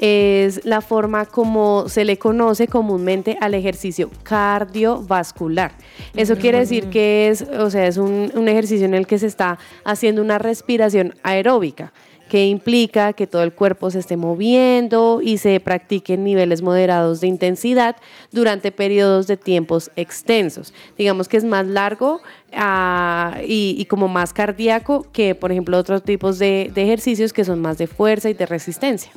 [0.00, 5.72] es la forma como se le conoce comúnmente al ejercicio cardiovascular.
[6.16, 9.26] Eso quiere decir que es, o sea, es un, un ejercicio en el que se
[9.26, 11.92] está haciendo una respiración aeróbica
[12.30, 17.26] que implica que todo el cuerpo se esté moviendo y se practiquen niveles moderados de
[17.26, 17.96] intensidad
[18.30, 20.72] durante periodos de tiempos extensos.
[20.96, 22.22] Digamos que es más largo
[22.54, 27.44] ah, y, y como más cardíaco que, por ejemplo, otros tipos de, de ejercicios que
[27.44, 29.10] son más de fuerza y de resistencia.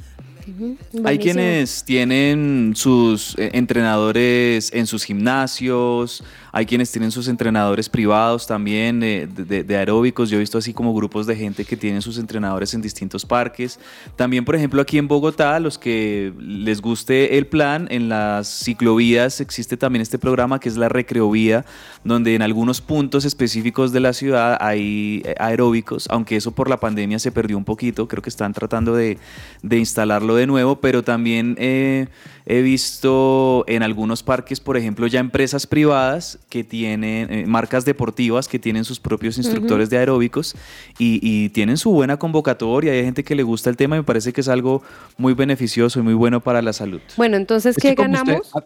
[1.04, 6.24] Hay quienes tienen sus eh, entrenadores en sus gimnasios,
[6.56, 10.58] hay quienes tienen sus entrenadores privados también eh, de, de- de aeróbicos, yo he visto
[10.60, 13.80] así como grupos de gente que tienen sus entrenadores en distintos parques.
[14.16, 19.42] También, por ejemplo, aquí en Bogotá, los que les guste el plan, en las ciclovías
[19.42, 21.66] existe también este programa que es la Recreovía,
[22.04, 26.78] donde en algunos puntos específicos de la ciudad hay eh, aeróbicos, aunque eso por la
[26.80, 29.18] pandemia se perdió un poquito, creo que están tratando de,
[29.64, 32.08] de instalarlo de nuevo, pero también eh,
[32.46, 38.48] he visto en algunos parques, por ejemplo, ya empresas privadas que tienen, eh, marcas deportivas
[38.48, 40.56] que tienen sus propios instructores de aeróbicos
[41.00, 44.04] y, y tienen su buena convocatoria, hay gente que le gusta el tema y me
[44.04, 44.84] parece que es algo
[45.18, 47.02] muy beneficioso y muy bueno para la salud.
[47.18, 48.52] Bueno, entonces, Es ¿qué usted- ganamos?
[48.56, 48.64] ah,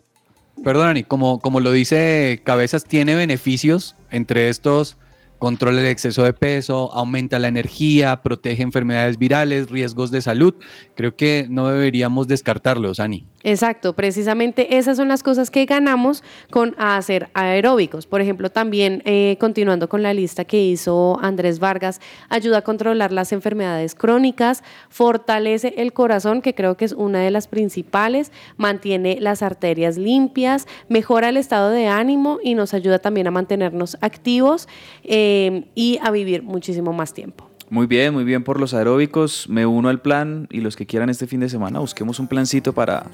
[0.63, 4.97] perdón, Ani, como, como lo dice Cabezas, tiene beneficios entre estos.
[5.39, 10.55] Controla el exceso de peso, aumenta la energía, protege enfermedades virales, riesgos de salud.
[10.95, 13.25] Creo que no deberíamos descartarlos, Ani.
[13.43, 18.07] Exacto, precisamente esas son las cosas que ganamos con hacer aeróbicos.
[18.07, 23.13] Por ejemplo, también eh, continuando con la lista que hizo Andrés Vargas, ayuda a controlar
[23.13, 29.19] las enfermedades crónicas, fortalece el corazón, que creo que es una de las principales, mantiene
[29.21, 34.67] las arterias limpias, mejora el estado de ánimo y nos ayuda también a mantenernos activos
[35.03, 35.26] eh,
[35.75, 37.49] y a vivir muchísimo más tiempo.
[37.69, 39.49] Muy bien, muy bien por los aeróbicos.
[39.49, 42.73] Me uno al plan y los que quieran este fin de semana, busquemos un plancito
[42.73, 43.07] para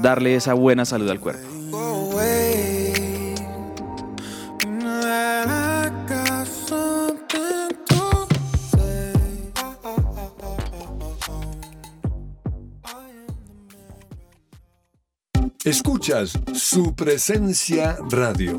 [0.00, 1.46] darle esa buena salud al cuerpo.
[15.64, 18.58] Escuchas su presencia radio.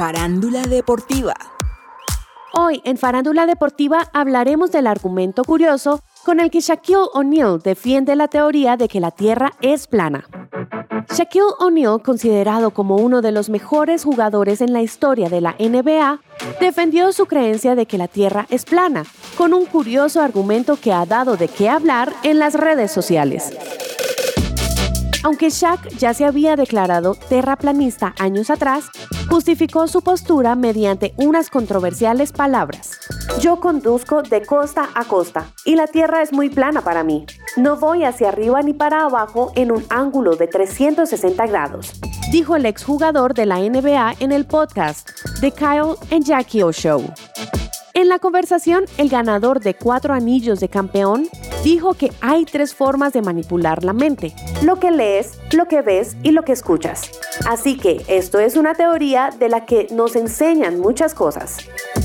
[0.00, 1.34] Farándula deportiva.
[2.54, 8.26] Hoy en Farándula Deportiva hablaremos del argumento curioso con el que Shaquille O'Neal defiende la
[8.26, 10.24] teoría de que la Tierra es plana.
[11.14, 16.20] Shaquille O'Neal, considerado como uno de los mejores jugadores en la historia de la NBA,
[16.60, 19.04] defendió su creencia de que la Tierra es plana,
[19.36, 23.52] con un curioso argumento que ha dado de qué hablar en las redes sociales.
[25.22, 28.86] Aunque Shaq ya se había declarado terraplanista años atrás,
[29.28, 32.98] justificó su postura mediante unas controversiales palabras.
[33.40, 37.26] Yo conduzco de costa a costa y la tierra es muy plana para mí.
[37.56, 41.92] No voy hacia arriba ni para abajo en un ángulo de 360 grados,
[42.32, 45.10] dijo el exjugador de la NBA en el podcast
[45.40, 47.04] The Kyle and Jackie O Show.
[47.92, 51.28] En la conversación, el ganador de cuatro anillos de campeón
[51.62, 54.32] dijo que hay tres formas de manipular la mente.
[54.62, 57.10] Lo que lees, lo que ves y lo que escuchas.
[57.46, 61.58] Así que esto es una teoría de la que nos enseñan muchas cosas.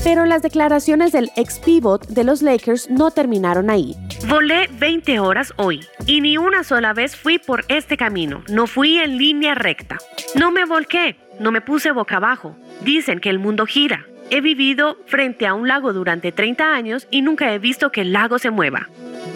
[0.04, 3.96] Pero las declaraciones del ex pivot de los Lakers no terminaron ahí.
[4.28, 8.42] Volé 20 horas hoy y ni una sola vez fui por este camino.
[8.48, 9.98] No fui en línea recta.
[10.34, 12.56] No me volqué, no me puse boca abajo.
[12.82, 14.06] Dicen que el mundo gira.
[14.28, 18.12] He vivido frente a un lago durante 30 años y nunca he visto que el
[18.12, 18.88] lago se mueva.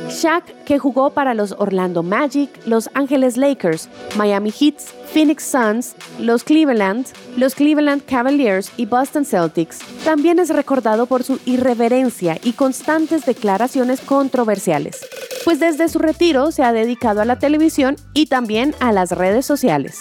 [0.09, 6.45] Shaq, que jugó para los Orlando Magic, Los Angeles Lakers, Miami Heats, Phoenix Suns, los
[6.45, 7.07] Cleveland,
[7.37, 14.01] los Cleveland Cavaliers y Boston Celtics, también es recordado por su irreverencia y constantes declaraciones
[14.01, 15.01] controversiales,
[15.45, 19.47] pues desde su retiro se ha dedicado a la televisión y también a las redes
[19.47, 19.99] sociales.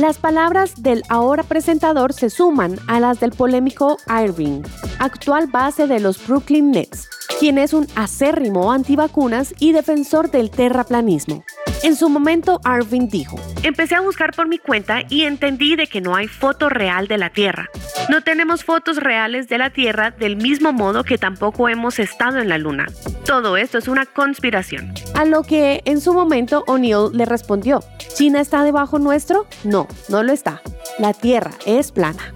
[0.00, 4.62] Las palabras del ahora presentador se suman a las del polémico Irving,
[4.98, 7.08] actual base de los Brooklyn Nets,
[7.38, 11.44] quien es un acérrimo antivacunas y defensor del terraplanismo.
[11.82, 16.00] En su momento, Arvin dijo, Empecé a buscar por mi cuenta y entendí de que
[16.00, 17.68] no hay foto real de la Tierra.
[18.08, 22.48] No tenemos fotos reales de la Tierra del mismo modo que tampoco hemos estado en
[22.48, 22.86] la Luna.
[23.24, 24.94] Todo esto es una conspiración.
[25.14, 27.82] A lo que en su momento O'Neill le respondió,
[28.14, 29.46] ¿China está debajo nuestro?
[29.64, 30.62] No, no lo está.
[30.98, 32.32] La Tierra es plana.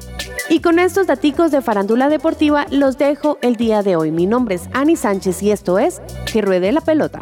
[0.49, 4.11] Y con estos daticos de farándula deportiva los dejo el día de hoy.
[4.11, 6.01] Mi nombre es Ani Sánchez y esto es
[6.33, 7.21] Que Ruede la Pelota.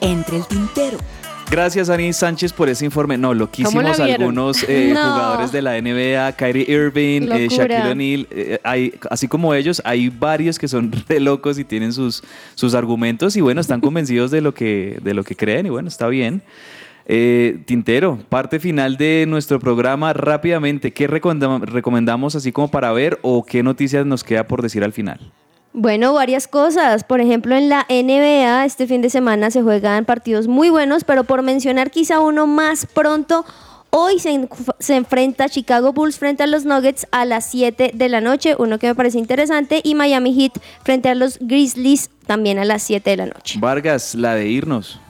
[0.00, 0.98] Entre el tintero.
[1.50, 3.18] Gracias, Ani Sánchez, por ese informe.
[3.18, 5.00] No, loquísimos algunos eh, No.
[5.12, 7.48] jugadores de la NBA, Kyrie Irving, eh.
[7.50, 8.26] Shaquille O'Neal.
[8.30, 12.22] eh, hay- así como ellos, hay varios que son re locos y tienen sus,
[12.54, 15.88] sus argumentos y bueno, están convencidos de lo que, de lo que creen y bueno,
[15.88, 16.40] está bien.
[17.06, 20.92] Eh, Tintero, parte final de nuestro programa rápidamente.
[20.92, 24.92] ¿Qué recomendam- recomendamos así como para ver o qué noticias nos queda por decir al
[24.92, 25.18] final?
[25.74, 27.02] Bueno, varias cosas.
[27.02, 31.24] Por ejemplo, en la NBA este fin de semana se juegan partidos muy buenos, pero
[31.24, 33.44] por mencionar quizá uno más pronto,
[33.88, 34.48] hoy se,
[34.78, 38.78] se enfrenta Chicago Bulls frente a los Nuggets a las 7 de la noche, uno
[38.78, 40.52] que me parece interesante, y Miami Heat
[40.84, 43.58] frente a los Grizzlies también a las 7 de la noche.
[43.58, 45.00] Vargas, la de irnos.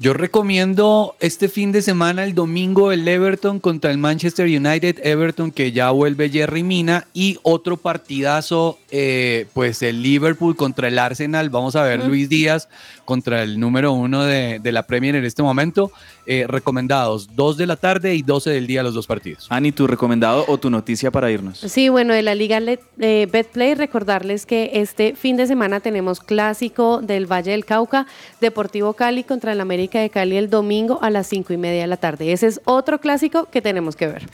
[0.00, 4.98] Yo recomiendo este fin de semana, el domingo, el Everton contra el Manchester United.
[5.06, 7.06] Everton que ya vuelve Jerry Mina.
[7.14, 11.48] Y otro partidazo, eh, pues el Liverpool contra el Arsenal.
[11.48, 12.04] Vamos a ver.
[12.04, 12.68] Luis Díaz
[13.04, 15.92] contra el número uno de, de la Premier en este momento.
[16.26, 19.46] Eh, recomendados, 2 de la tarde y 12 del día los dos partidos.
[19.50, 21.58] Ani, tu recomendado o tu noticia para irnos.
[21.58, 26.20] Sí, bueno, de la Liga Le- eh, Betplay, recordarles que este fin de semana tenemos
[26.20, 28.06] clásico del Valle del Cauca,
[28.40, 31.86] Deportivo Cali contra el América de Cali el domingo a las cinco y media de
[31.86, 32.32] la tarde.
[32.32, 34.26] Ese es otro clásico que tenemos que ver.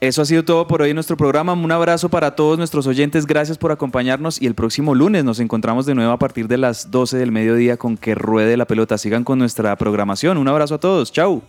[0.00, 1.54] Eso ha sido todo por hoy en nuestro programa.
[1.54, 3.26] Un abrazo para todos nuestros oyentes.
[3.26, 6.92] Gracias por acompañarnos y el próximo lunes nos encontramos de nuevo a partir de las
[6.92, 8.96] 12 del mediodía con que ruede la pelota.
[8.96, 10.38] Sigan con nuestra programación.
[10.38, 11.10] Un abrazo a todos.
[11.10, 11.42] Chau.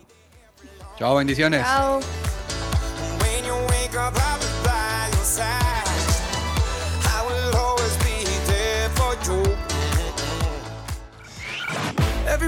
[0.98, 1.64] Chao, bendiciones.
[1.64, 2.59] Everybody